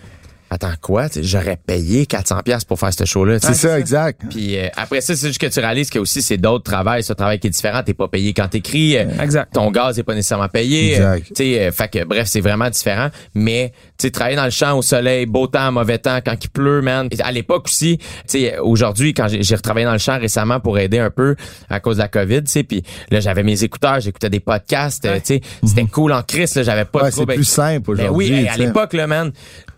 [0.50, 3.40] attends quoi, Tu sais, j'aurais payé 400 pièces pour faire ce show-là.
[3.40, 3.54] tu sais.
[3.54, 4.22] C'est ça, exact.
[4.30, 7.14] Puis euh, après ça, c'est juste que tu réalises que aussi c'est d'autres travails, ce
[7.14, 7.82] travail qui est différent.
[7.84, 8.98] T'es pas payé quand t'écris.
[8.98, 9.54] euh, Exact.
[9.54, 10.94] Ton gaz est pas nécessairement payé.
[10.96, 11.06] Exact.
[11.06, 13.10] Euh, tu sais, euh, fait que bref, c'est vraiment différent.
[13.36, 16.50] Mais tu sais, travailler dans le champ au soleil, beau temps, mauvais temps, quand il
[16.50, 17.08] pleut, man.
[17.12, 20.60] Et À l'époque aussi, tu sais, aujourd'hui, quand j'ai j'ai retravaillé dans le champ récemment
[20.60, 21.36] pour aider un peu
[21.70, 25.04] à cause de la COVID, tu sais, puis là j'avais mes écouteurs, j'écoutais des podcasts,
[25.04, 27.06] tu sais, c'était cool en crise, là, j'avais pas Mhm.
[27.06, 28.32] Ouais, de c'est plus simple ben aujourd'hui.
[28.42, 29.32] oui, à l'époque, là, man,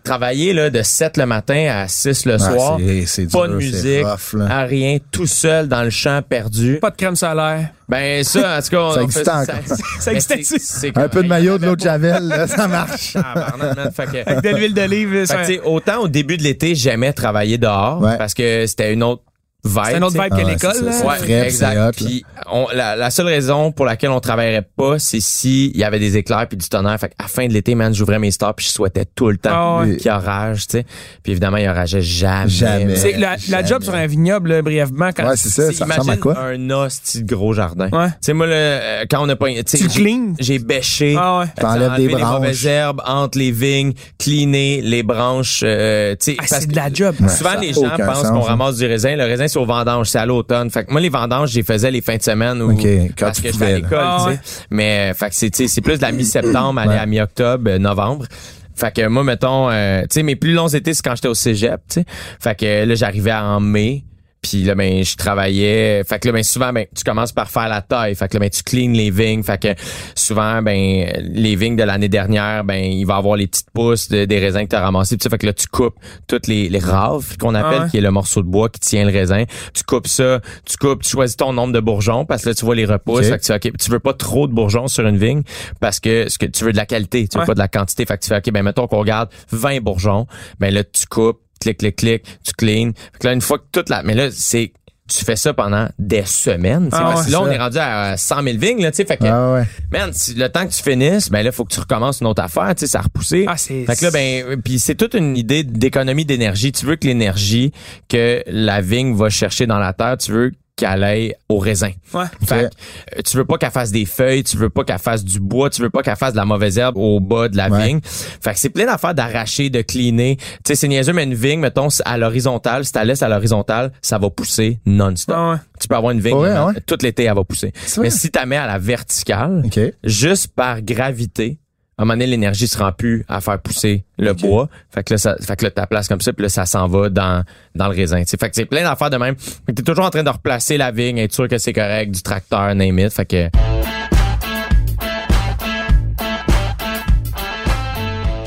[0.04, 3.50] travailler là, de 7 le matin à 6 le Ouais, soir, c'est- c'est pas dur,
[3.52, 4.46] de musique, rough, là.
[4.60, 6.78] à rien, tout seul dans le champ perdu.
[6.80, 7.68] Pas de crème solaire.
[7.88, 9.44] Ben ça, en tout cas, on- Ça on existe fait- encore.
[9.66, 9.76] Ça
[10.06, 10.44] Ben, existait-tu?
[10.44, 13.16] c'est- c'est Un peu de maillot, de l'eau de Javel, là, ça marche.
[13.24, 13.90] Ah.
[13.94, 15.10] Fait que- Avec de l'huile d'olive.
[15.12, 18.16] Fait ça- que, autant au début de l'été, j'aimais travailler dehors Ouais.
[18.18, 19.22] parce que c'était une autre
[19.64, 19.82] vibe.
[19.86, 20.84] C'est un autre vibe que Ah l'école.
[21.06, 21.78] Ouais, frais, exact.
[21.78, 21.90] hot.
[22.04, 25.84] Puis on- la, la seule raison pour laquelle on travaillerait pas, c'est si il y
[25.84, 26.98] avait des éclairs puis du tonnerre.
[26.98, 29.78] Fait la fin de l'été, man, j'ouvrais mes stores puis je souhaitais tout le temps
[29.78, 29.96] Ah ouais.
[29.96, 30.86] qu'il orage, tu sais.
[31.22, 32.48] Puis évidemment, il orageait jamais.
[32.50, 32.96] Jamais.
[32.96, 36.10] C'est la, la job sur un vignoble, là, brièvement, quand Ouais, c'est ça, ça ressemble
[36.10, 36.38] à quoi?
[36.38, 37.88] un hostie de gros jardin.
[37.92, 38.08] Ouais.
[38.08, 39.46] Tu sais, moi, le, euh, quand on a pas...
[39.64, 41.16] tu le j'ai- bêché.
[41.18, 41.44] Ah ouais.
[41.46, 42.32] euh, T'enlèves des les branches.
[42.40, 45.60] mauvaises herbes entre les vignes, cleaner les branches.
[45.64, 47.14] euh, tu sais, Ah, c'est de la job.
[47.28, 48.48] Souvent, les gens pensent qu'on hein.
[48.48, 49.16] ramasse du raisin.
[49.16, 50.70] Le raisin, c'est au vendange, c'est à l'automne.
[50.70, 52.82] Fait que moi, les vendanges, je les faisais les fins de semaine ou Ok,
[53.18, 54.30] quand parce tu que j'étais à l'école, Ah tu sais.
[54.30, 54.38] ouais.
[54.70, 56.98] Mais, euh, fait que c'est, tu sais, c'est plus de la mi-septembre, aller Ouais.
[56.98, 58.26] à mi-octobre, euh, novembre.
[58.74, 61.34] Fait que moi, mettons, euh, tu sais, mes plus longs étés, c'est quand j'étais au
[61.34, 62.04] cégep, tu sais.
[62.40, 64.04] Fait que là, j'arrivais en mai.
[64.42, 66.02] Puis là, ben, je travaillais.
[66.02, 68.16] Fait que là, ben, souvent, ben, tu commences par faire la taille.
[68.16, 69.44] Fait que là, ben, tu cleans les vignes.
[69.44, 69.68] Fait que
[70.16, 74.24] souvent, ben, les vignes de l'année dernière, ben, il va avoir les petites pousses de-
[74.24, 75.16] des raisins que tu as ramassés.
[75.16, 75.94] Puis ça, fait que là, tu coupes
[76.26, 77.90] toutes les, les raves qu'on appelle, Ah ouais.
[77.90, 79.44] qui est le morceau de bois qui tient le raisin.
[79.74, 82.64] Tu coupes ça, tu coupes, tu choisis ton nombre de bourgeons parce que là, tu
[82.64, 83.28] vois les repousses.
[83.28, 85.42] Fait que tu, fais, OK, tu veux pas trop de bourgeons sur une vigne
[85.78, 87.46] parce que ce que tu veux de la qualité, tu veux Ouais.
[87.46, 88.04] pas de la quantité.
[88.06, 90.26] Fait que tu fais, OK, ben, mettons qu'on regarde 20 bourgeons.
[90.58, 92.92] Ben là, tu coupes, clic, clic, clic, tu clean.
[93.12, 94.72] Fait que là, une fois que toute la, mais là, c'est,
[95.08, 96.88] tu fais ça pendant des semaines.
[96.92, 99.04] Ah parce ouais, là, on est rendu à 100 000 vignes, là, tu sais.
[99.04, 99.64] Fait que, Ah ouais.
[99.92, 102.74] man, le temps que tu finisses, ben là, faut que tu recommences une autre affaire,
[102.74, 103.44] tu sais, ça a repoussé.
[103.48, 106.72] Ah, c'est- Fait que là, ben, puis c'est toute une idée d'économie d'énergie.
[106.72, 107.72] Tu veux que l'énergie
[108.08, 110.52] que la vigne va chercher dans la terre, tu veux
[110.84, 111.90] qu'elle aille au raisin.
[112.12, 112.24] Ouais.
[112.46, 115.24] Fait que, euh, tu veux pas qu'elle fasse des feuilles, tu veux pas qu'elle fasse
[115.24, 117.68] du bois, tu veux pas qu'elle fasse de la mauvaise herbe au bas de la
[117.68, 117.86] Ouais.
[117.86, 118.00] vigne.
[118.02, 120.36] Fait que c'est plein d'affaires d'arracher, de cleaner.
[120.36, 123.28] Tu sais, c'est niaiseux, mais une vigne, mettons, à l'horizontale, si tu la laisses à
[123.28, 125.36] l'horizontale, ça va pousser non-stop.
[125.38, 125.56] Ah ouais.
[125.80, 126.74] Tu peux avoir une vigne, Ouais, là, ouais?
[126.86, 127.72] toute l'été, elle va pousser.
[127.98, 129.62] Mais si tu la mets à la verticale,
[130.04, 131.58] juste par gravité,
[131.98, 134.68] à un moment donné, l'énergie se rend plus à faire pousser le bois.
[134.90, 136.88] Fait que là, ça, fait que là, ta place comme ça, puis là, ça s'en
[136.88, 138.20] va dans, dans le raisin.
[138.22, 138.36] tu sais.
[138.38, 139.36] Fait que c'est plein d'affaires de même.
[139.36, 142.10] Fait que t'es toujours en train de replacer la vigne, être sûr que c'est correct,
[142.10, 143.12] du tracteur, name it.
[143.12, 143.48] Fait que,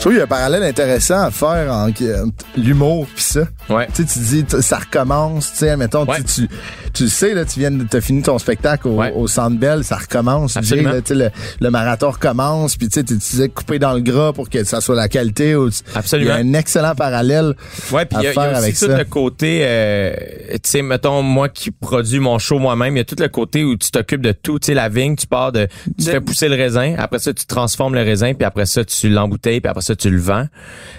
[0.05, 2.25] trouve qu'il y a un parallèle intéressant à faire entre euh,
[2.57, 3.41] l'humour pis ça.
[3.69, 3.87] ouais.
[3.93, 6.17] Tu sais, tu dis, ça recommence, tu sais, mettons, Ouais.
[6.23, 6.47] tu,
[6.93, 9.11] tu, sais, là, tu viens de, t'as fini ton spectacle au, Ouais.
[9.15, 10.57] au Centre Bell, ça recommence.
[10.57, 10.91] Absolument.
[11.03, 11.29] Tu sais, le,
[11.59, 14.79] le marathon recommence, puis tu sais, tu disais couper dans le gras pour que ça
[14.81, 15.55] soit la qualité.
[15.55, 16.35] ou tu- Absolument.
[16.37, 17.55] Il y a un excellent parallèle
[17.91, 18.97] Ouais, puis à il y a, il y a faire aussi avec tout ça.
[18.97, 20.13] le côté, euh,
[20.53, 23.63] tu sais, mettons, moi qui produis mon show moi-même, il y a tout le côté
[23.63, 26.21] où tu t'occupes de tout, tu sais, la vigne, tu pars de, tu De- fais
[26.21, 29.69] pousser le raisin, après ça, tu transformes le raisin, puis après ça, tu l'embouteilles, puis
[29.69, 30.45] après ça, tu le vends.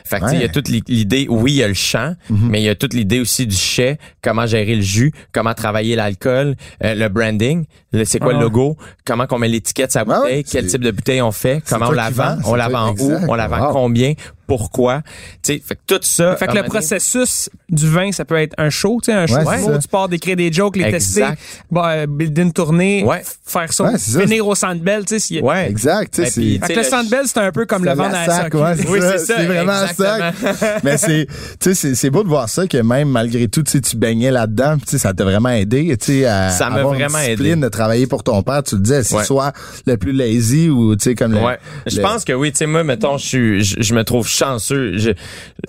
[0.05, 0.53] Fait que, tu sais, il y a Ouais.
[0.53, 3.21] toute l'i- l'idée, oui, il y a le champ, mais il y a toute l'idée
[3.21, 7.65] aussi du chai, comment gérer le jus, comment travailler l'alcool, euh, le branding,
[8.05, 8.45] c'est quoi Ah le ouais.
[8.45, 11.89] logo, comment qu'on met l'étiquette Ah ouais, bouteille, quel type de bouteille on fait, comment
[11.89, 13.73] on la vend, on la vend où, on la vend Wow.
[13.73, 14.13] combien,
[14.47, 15.03] pourquoi,
[15.43, 16.37] tu sais, fait que tout ça.
[16.37, 19.27] Fait que le donné- processus du vin, ça peut être un show, tu sais, un
[19.27, 19.79] show Ouais, où ça.
[19.79, 20.99] tu pars d'écrire des jokes, les Exact.
[20.99, 21.25] tester,
[21.71, 23.23] bah, euh, builder une tournée, Ouais.
[23.45, 24.21] faire ça, Ouais, c'est ça.
[24.21, 25.41] finir au Centre Bell, tu sais.
[25.43, 25.69] Ouais.
[25.69, 26.67] Exact, tu sais, Ben, puis, c'est...
[26.67, 28.27] Fait que le Tu sais, Centre Bell, c'est un peu comme le vendre la à
[28.27, 28.55] la sac,
[28.89, 30.35] Oui, ça, c'est ça, c'est vraiment un sac.
[30.35, 30.79] exactement.
[30.85, 31.27] Mais c'est,
[31.61, 34.31] tu sais, c'est, beau de voir ça que même malgré tout, tu sais, tu baignais
[34.31, 37.19] là-dedans, tu sais, ça t'a vraiment aidé, tu sais, à Ça m'a avoir une vraiment
[37.19, 37.61] discipline aidé.
[37.63, 38.63] de travailler pour ton père.
[38.63, 39.53] Tu le disais, c'est soit
[39.87, 41.41] le plus lazy ou tu sais comme le.
[41.43, 41.59] Ouais.
[41.87, 44.99] Je pense que oui, tu sais, moi, mettons, je suis, je, je me trouve chanceux.
[44.99, 45.11] Je,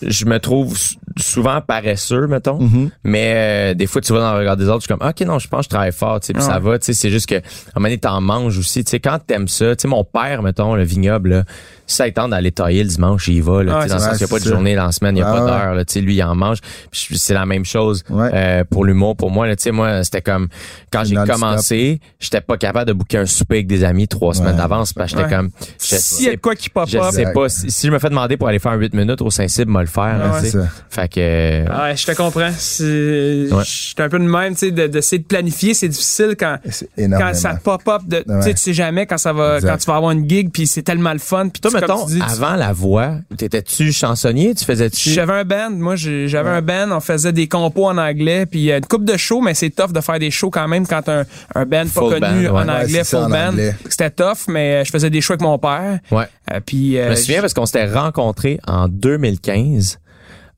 [0.01, 0.77] je me trouve
[1.17, 2.59] souvent paresseux, mettons.
[2.59, 2.91] Mhm.
[3.03, 5.21] Mais euh, des fois, tu vas dans le regard des autres, je suis comme, OK,
[5.21, 7.09] non, je pense que je travaille fort, tu sais, puis ça va, tu sais, c'est
[7.09, 7.41] juste que, à un
[7.79, 8.83] moment donné, t'en manges aussi.
[8.83, 11.43] Tu sais, quand t'aimes ça, tu sais, mon père, mettons, le vignoble, là,
[11.87, 14.27] ça tente d'aller tailler le dimanche, il y va, là, Ah, dans le sens qu'il
[14.27, 15.85] n'y a pas de journée dans la semaine, il n'y a Ah, pas d'heure, là,
[15.85, 16.57] tu sais, lui, il en mange.
[16.91, 18.29] C'est la même chose Ouais.
[18.33, 19.15] euh, pour l'humour.
[19.15, 20.47] Pour moi, là, tu sais, moi, c'était comme,
[20.91, 24.51] quand j'ai commencé, j'étais pas capable de booker un souper avec des amis trois semaines
[24.51, 24.57] Ouais.
[24.57, 25.35] d'avance, parce que j'étais Ouais.
[25.37, 27.49] comme, S'il y a quoi qui pop je up, sais pas.
[27.49, 29.79] Si, si je me fais demander pour aller faire un 8 minutes au Saint-Cybe, me
[29.81, 30.17] le faire.
[30.17, 30.51] là, Ouais, tu sais.
[30.51, 30.67] c'est ça.
[30.89, 32.51] Fait que euh, Ouais, je te comprends.
[32.57, 33.63] C'est- Ouais.
[33.63, 36.57] Je suis un peu de même, tu sais, de- d'essayer de, planifier, c'est difficile quand,
[36.97, 38.01] quand ça pop-up.
[38.05, 40.81] de- Tu sais, jamais quand ça va, quand tu vas avoir une gig, puis c'est
[40.83, 41.49] tellement le fun.
[41.49, 44.55] Puis toi, mettons, dis, avant la voix, t'étais-tu chansonnier?
[44.55, 45.09] Tu faisais-tu?
[45.09, 48.77] J'avais un band, moi j'avais un band, on faisait des compos en anglais, puis euh,
[48.77, 51.25] une coupe de shows, mais c'est tough de faire des shows quand même quand un,
[51.55, 52.49] un band pas connu ouais.
[52.49, 53.53] en anglais, full en band.
[53.89, 55.99] C'était tough, mais euh, je faisais des shows avec mon père.
[56.11, 56.25] Ouais.
[56.51, 59.99] Euh, puis, euh, Je me souviens parce qu'on s'était rencontrés en 2015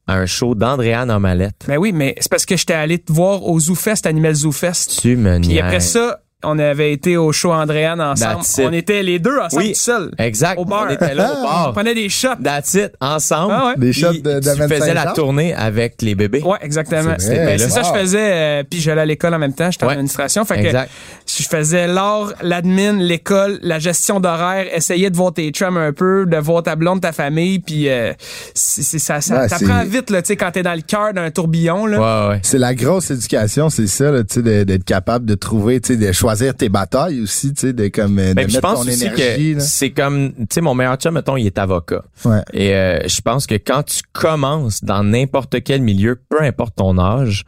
[0.07, 1.65] à un show d'Andréane Omalette.
[1.67, 4.99] Ben oui, mais c'est parce que j'étais allé te voir au ZooFest, animal ZooFest.
[5.01, 8.44] Tu me Puis après ça, on avait été au show Andréane ensemble.
[8.60, 9.74] On était les deux ensemble Oui.
[9.74, 10.12] tout seuls.
[10.18, 10.58] Exact.
[10.58, 10.86] Au bar.
[10.88, 11.72] On était là au On bar.
[11.74, 12.30] prenait des shots.
[12.42, 13.54] That's it, ensemble.
[13.58, 13.74] Ah ouais.
[13.78, 16.42] Des shots de- de Tu 25 faisais la tournée avec les bébés.
[16.42, 17.16] Ouais, exactement.
[17.18, 17.94] C'est Ben, ça que wow.
[17.94, 18.32] je faisais.
[18.34, 19.70] euh, puis j'allais à l'école en même temps.
[19.70, 19.94] J'étais en Ouais.
[19.94, 20.46] administration.
[20.46, 20.90] Fait que Exact.
[21.28, 26.26] je faisais l'art, l'admin, l'école, la gestion d'horaire, essayer de voir tes chums un peu,
[26.26, 27.60] de voir ta blonde, ta famille.
[27.60, 28.14] Puis euh,
[28.54, 31.32] c'est, c'est- ça, ça Ouais, vite là, tu sais, quand t'es dans le cœur d'un
[31.32, 32.00] tourbillon là.
[32.28, 32.40] Ouais, ouais.
[32.44, 35.94] C'est la grosse éducation, c'est ça, là, tu sais, de- d'être capable de trouver, tu
[35.94, 38.60] sais, de choisir tes batailles aussi, tu sais, de comme euh, de Ben, puis je
[38.60, 39.56] pense ton aussi énergie.
[39.56, 42.04] que c'est comme, tu sais, mon meilleur chum, mettons, il est avocat.
[42.26, 42.42] Ouais.
[42.54, 46.98] Et euh, je pense que quand tu commences dans n'importe quel milieu, peu importe ton
[47.00, 47.46] âge,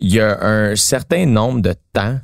[0.00, 2.18] il y a un certain nombre de temps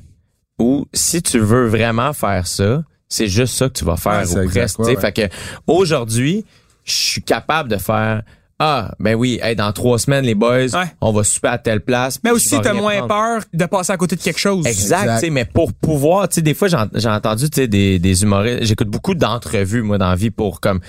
[0.59, 4.47] où si tu veux vraiment faire ça, c'est juste ça que tu vas faire Ouais,
[4.47, 4.83] tu sais.
[4.83, 4.97] ouais.
[4.97, 5.35] Fait que
[5.67, 6.45] aujourd'hui,
[6.85, 8.23] je suis capable de faire
[8.61, 10.87] ah ben oui, hey, dans trois semaines les boys, Ouais.
[11.01, 12.19] on va souper à telle place.
[12.25, 13.09] Mais aussi t'as moins prendre.
[13.09, 14.67] peur de passer à côté de quelque chose.
[14.67, 15.15] Exact, Exact.
[15.21, 17.99] tu sais, mais pour pouvoir, tu sais, des fois, j'ai j'ai entendu, tu sais, des,
[17.99, 20.81] des humoristes, j'écoute beaucoup d'entrevues, moi, dans la vie pour, comme,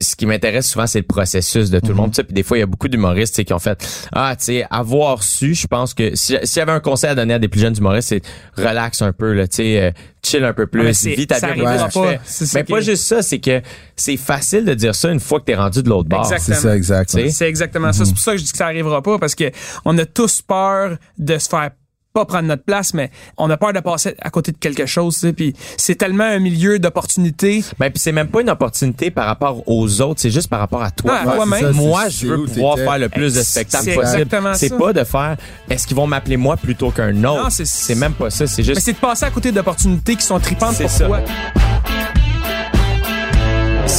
[0.00, 2.42] ce qui m'intéresse souvent, c'est le processus de tout le monde, tu sais, puis des
[2.42, 5.22] fois, il y a beaucoup d'humoristes, tu sais, qui ont fait, ah, tu sais, avoir
[5.22, 7.60] su, je pense que, si, s'il y avait un conseil à donner à des plus
[7.60, 8.22] jeunes humoristes, c'est
[8.56, 9.90] relax un peu, là, tu sais, euh,
[10.24, 11.60] chill un peu plus, mais ta ça vie.
[11.60, 12.18] pas.
[12.24, 12.46] fais.
[12.54, 13.60] Mais pas juste ça, c'est que
[13.94, 16.24] c'est facile de dire ça une fois que t'es rendu de l'autre bord.
[16.26, 17.10] C'est ça, exact.
[17.10, 18.04] C'est exactement ça.
[18.04, 19.50] C'est pour ça que je dis que ça arrivera pas parce que
[19.84, 21.70] on a tous peur de se faire
[22.12, 25.14] pas prendre notre place, mais on a peur de passer à côté de quelque chose.
[25.14, 25.32] tu sais.
[25.32, 27.62] Puis c'est tellement un milieu d'opportunités.
[27.78, 30.82] Ben puis c'est même pas une opportunité par rapport aux autres, c'est juste par rapport
[30.82, 31.18] à toi.
[31.24, 34.02] Ah, ça, Moi, je veux pouvoir faire le plus de spectacles possible.
[34.04, 35.36] exactement C'est pas de faire
[35.68, 37.44] est-ce qu'ils vont m'appeler moi plutôt qu'un autre?
[37.44, 40.16] Non, c'est- c'est même pas ça, c'est Mais juste c'est de passer à côté d'opportunités
[40.16, 41.06] qui sont tripantes C'est pour ça.
[41.06, 41.20] toi.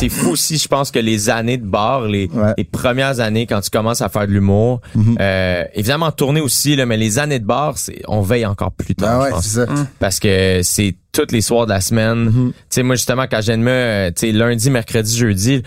[0.02, 2.42] C'est fou aussi, je pense que les années de bar, les, Ouais.
[2.50, 2.54] Mhm.
[2.58, 4.82] les premières années quand tu commences à faire de l'humour,
[5.20, 8.96] euh, évidemment tourner aussi là, mais les années de bar, c'est on veille encore plus
[8.96, 9.46] tard, Ah je ouais, pense.
[9.46, 9.66] ça.
[10.00, 12.26] parce que c'est tous les soirs de la semaine.
[12.26, 12.52] Mhm.
[12.52, 15.62] Tu sais moi justement quand je viens de me tu sais lundi, mercredi, jeudi,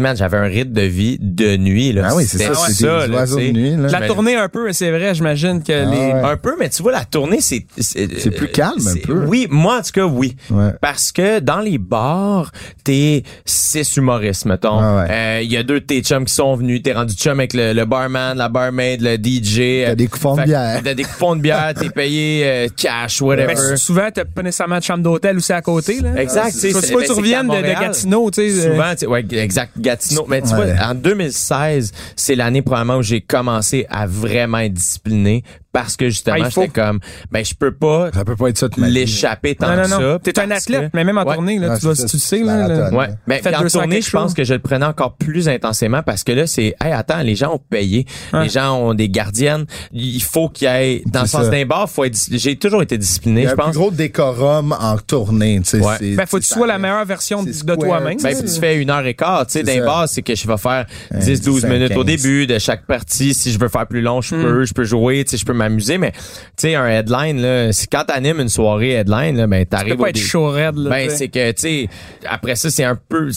[0.00, 2.08] man, j'avais un rythme de vie de nuit là.
[2.10, 3.52] Ah oui, c'est ça, c'est des là, oiseaux tu de sais.
[3.52, 3.88] nuit, là.
[3.88, 5.96] La Mais- tournée un peu, c'est vrai, j'imagine que Ah les.
[6.12, 6.30] ouais.
[6.30, 7.64] Un peu, mais tu vois, la tournée, c'est...
[7.78, 9.24] C'est plus calme, un c'est- peu.
[9.26, 10.36] Oui, moi, en tout cas, oui.
[10.50, 10.70] Ouais.
[10.80, 12.50] Parce que dans les bars,
[12.84, 14.78] t'es six humoristes, mettons.
[14.78, 15.10] Ah ouais.
[15.10, 16.82] Euh, Il y a deux de tes chums qui sont venus.
[16.82, 19.84] T'es rendu chum avec le, le barman, la barmaid, le DJ.
[19.86, 20.80] T'as des coupons de bière.
[20.82, 23.54] T'as des coupons de bière, t'es payé euh, cash, whatever.
[23.54, 26.00] Ben, souvent, t'as pas nécessairement de chambre d'hôtel aussi à côté.
[26.00, 26.20] Là.
[26.20, 29.24] Exact, c'est- pas ben, que tu c'est reviennes de, Gatineau, euh, Souvent, tu sais, ouais,
[29.32, 30.26] exact, Gatineau.
[30.28, 30.72] Mais tu Ouais.
[30.74, 35.42] vois, en 2016, c'est l'année probablement où j'ai commencé à vraiment être discipliné
[35.72, 36.62] parce que Ah, justement, faut.
[36.62, 37.00] j'étais comme,
[37.30, 39.98] ben, je peux pas Ça peut pas être ça l'échapper tant Non, non, que non.
[40.14, 40.18] ça.
[40.22, 41.34] T'es un athlète, que- mais même en Ouais.
[41.34, 42.42] tournée, là, tu, ça, tu le sais.
[42.42, 42.90] Là.
[42.90, 43.08] Ouais.
[43.26, 46.02] Ben, Faites puis en 200 tournée, je pense que je le prenais encore plus intensément
[46.02, 48.06] parce que là, c'est, hey, attends, les gens ont payé.
[48.32, 49.64] Les gens ont des gardiennes.
[49.92, 52.96] Il faut qu'il y ait, dans le sens d'un bar, faut être, j'ai toujours été
[52.96, 53.74] Il discipliné, y a je un pense.
[53.76, 55.80] gros décorum en tournée, tu sais.
[55.80, 56.14] Ouais.
[56.16, 58.18] Ben, faut que tu sois la meilleure version de toi-même.
[58.22, 60.46] Ben, puis tu fais une heure et quart, tu sais, d'un bar, c'est que je
[60.46, 62.06] vais faire Ouais, 10, 12 10, minutes au 15.
[62.22, 63.34] début de chaque partie.
[63.34, 64.42] Si je veux faire plus long, je Hmm.
[64.42, 66.18] peux, je peux jouer, tu sais, je peux m'amuser, mais, tu
[66.58, 70.00] sais, un headline, là, c'est quand t'animes une soirée headline, là, ben, Tu t'arrives peux
[70.00, 70.90] au pas être dé- chaud raide, là.
[70.90, 71.88] Ben, tu c'est que, tu sais,
[72.28, 73.30] après ça, c'est un peu...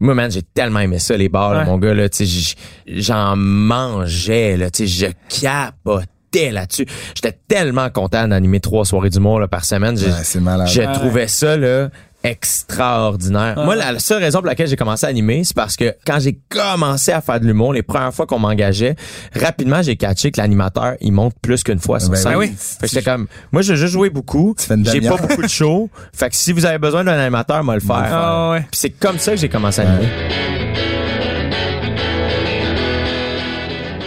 [0.00, 2.54] Moi, man, j'ai tellement aimé ça, les bars, là, mon gars, là, tu sais,
[2.86, 6.06] j'en mangeais, là, tu sais, je capotais
[6.50, 6.86] là-dessus.
[7.14, 9.96] J'étais tellement content d'animer trois soirées d'humour, là, par semaine.
[9.98, 10.68] Je, Ouais, c'est malade.
[10.68, 10.92] je Ouais.
[10.92, 11.88] trouvais ça, là,
[12.24, 13.54] extraordinaire.
[13.58, 13.64] Ouais.
[13.64, 16.20] Moi, la, la seule raison pour laquelle j'ai commencé à animer, c'est parce que quand
[16.20, 18.94] j'ai commencé à faire de l'humour, les premières fois qu'on m'engageait,
[19.34, 22.36] rapidement, j'ai catché que l'animateur, il monte plus qu'une fois sur Ben scène.
[22.36, 22.54] oui.
[22.56, 24.54] Fait que j'étais comme, moi, je veux juste jouer beaucoup.
[24.84, 25.90] J'ai pas beaucoup de shows.
[26.12, 27.96] fait que si vous avez besoin d'un animateur, moi le faire.
[28.10, 28.60] Ah, ouais.
[28.70, 30.08] Puis c'est comme ça que j'ai commencé à animer.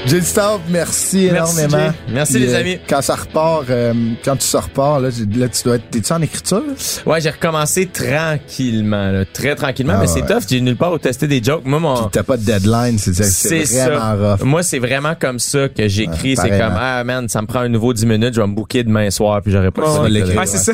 [0.08, 1.91] Jay Staub, merci, Merci, énormément.
[1.91, 2.14] Jay.
[2.14, 2.78] Merci, les euh, amis.
[2.88, 3.91] Quand ça repart, euh,
[4.24, 6.62] quand tu sors repars, là, tu dois être, t'es-tu en écriture?
[7.08, 10.43] Ouais, j'ai recommencé tranquillement, là, très tranquillement, Ah mais c'est tough.
[10.47, 11.64] J'ai nulle part où tester des jokes.
[11.66, 14.36] Moi, mon, Puis t'as pas de deadline, c'est, c'est, c'est vraiment ça.
[14.36, 14.43] rough.
[14.43, 16.36] Moi, c'est vraiment comme ça que j'écris.
[16.36, 18.84] C'est comme, ah man, ça me prend un nouveau 10 minutes, je vais me booker
[18.84, 20.10] demain soir, puis j'aurai pas le temps ouais.
[20.10, 20.38] de l'écrire.
[20.39, 20.74] Ouais, c'est ça.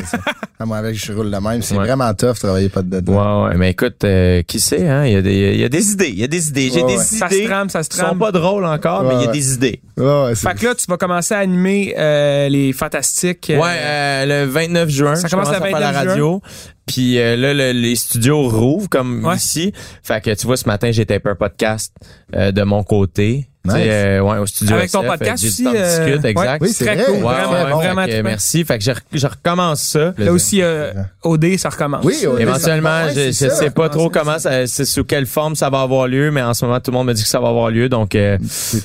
[0.60, 1.62] Ah, moi, avec, je roule le même.
[1.62, 1.84] C'est Ouais.
[1.86, 3.16] vraiment tough, travailler pas de deadline.
[3.16, 5.68] Ouais, ouais, mais écoute, euh, qui sait, hein, il y, a des- il y a
[5.70, 6.70] des idées, il y a des idées.
[6.72, 7.04] J'ai Ouais, des ouais.
[7.06, 7.16] idées.
[7.18, 8.18] Ça se trame, ça se qui sont trame.
[8.18, 9.32] pas drôles encore, mais y a ouais.
[9.32, 9.80] des idées.
[9.96, 13.50] Ouais, ouais, c'est- Fait que là, tu vas commencer à animer euh, les Fantastiques.
[13.50, 16.08] euh, Ouais, euh, le 29 juin, Ça je commence commence le à faire la 29
[16.08, 16.42] radio.
[16.86, 19.36] Puis euh, là, le- les studios rouvrent comme Ouais.
[19.36, 19.72] ici.
[20.02, 21.94] Fait que tu vois, ce matin, j'ai tapé un podcast
[22.34, 23.48] euh, de mon côté.
[23.64, 23.74] Nice.
[23.78, 26.50] Euh, ouais, au studio Avec ton podcast aussi, euh, discute, exact.
[26.62, 26.68] ouais.
[26.68, 27.04] Oui, c'est Très vrai.
[27.04, 27.14] cool.
[27.14, 27.70] Ouais, Vraiment, ouais, ouais.
[27.72, 28.64] vraiment Fait merci.
[28.64, 30.12] Fait que je, je recommence ça.
[30.18, 30.92] Là aussi, euh,
[31.22, 32.04] OD, ça recommence.
[32.04, 32.40] Oui, OD.
[32.40, 33.50] Éventuellement, je, je ça.
[33.50, 36.54] sais pas trop comment ça, c'est sous quelle forme ça va avoir lieu, mais en
[36.54, 38.36] ce moment, tout le monde me dit que ça va avoir lieu, donc euh,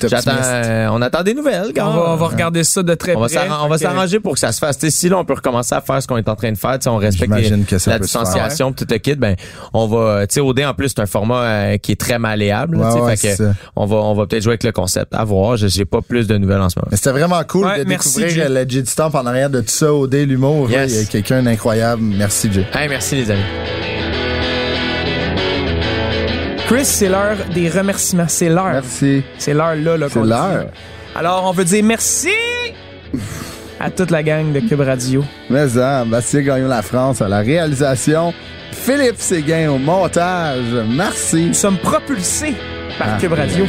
[0.06, 0.30] j'attends.
[0.44, 1.66] euh, on attend des nouvelles.
[1.70, 3.48] On quand va, on va regarder ça de très on va près.
[3.62, 4.78] on va s'arranger pour que ça se fasse.
[4.78, 6.58] Tu sais, si là, on peut recommencer à faire ce qu'on est en train de
[6.58, 7.50] faire, tu sais, on respecte les-
[7.86, 9.34] la distanciation, tout le kit, ben,
[9.72, 12.76] on va, tu sais, OD, en plus, c'est un format euh, qui est très malléable,
[12.78, 13.54] là, Ouais, tu sais, ouais, fait c'est que ça.
[13.74, 15.14] on va, on va peut-être jouer avec le concept.
[15.14, 16.88] À voir, j'ai j'ai pas plus de nouvelles en ce moment.
[16.90, 19.68] Mais c'était vraiment cool Ouais, de merci, découvrir le J Stamp en arrière de tout
[19.68, 20.70] ça, OD, l'humour.
[20.70, 20.92] Yes.
[20.92, 22.02] Il y a quelqu'un d'incroyable.
[22.02, 22.66] Merci, Jay.
[22.72, 23.42] Hey, merci les amis.
[26.66, 28.26] Chris, c'est l'heure des remerciements.
[28.28, 28.72] C'est l'heure.
[28.72, 29.22] Merci.
[29.38, 30.66] C'est l'heure là, là C'est l'heure.
[31.14, 32.28] Alors, on veut dire merci
[33.80, 35.24] à toute la gang de Cube Radio.
[35.48, 38.34] Mais hein, Bastien Gagnon La France à la réalisation.
[38.72, 40.64] Philippe Séguin au montage.
[40.88, 41.46] Merci.
[41.46, 42.54] Nous sommes propulsés
[42.98, 43.64] par Ah, Cube Radio.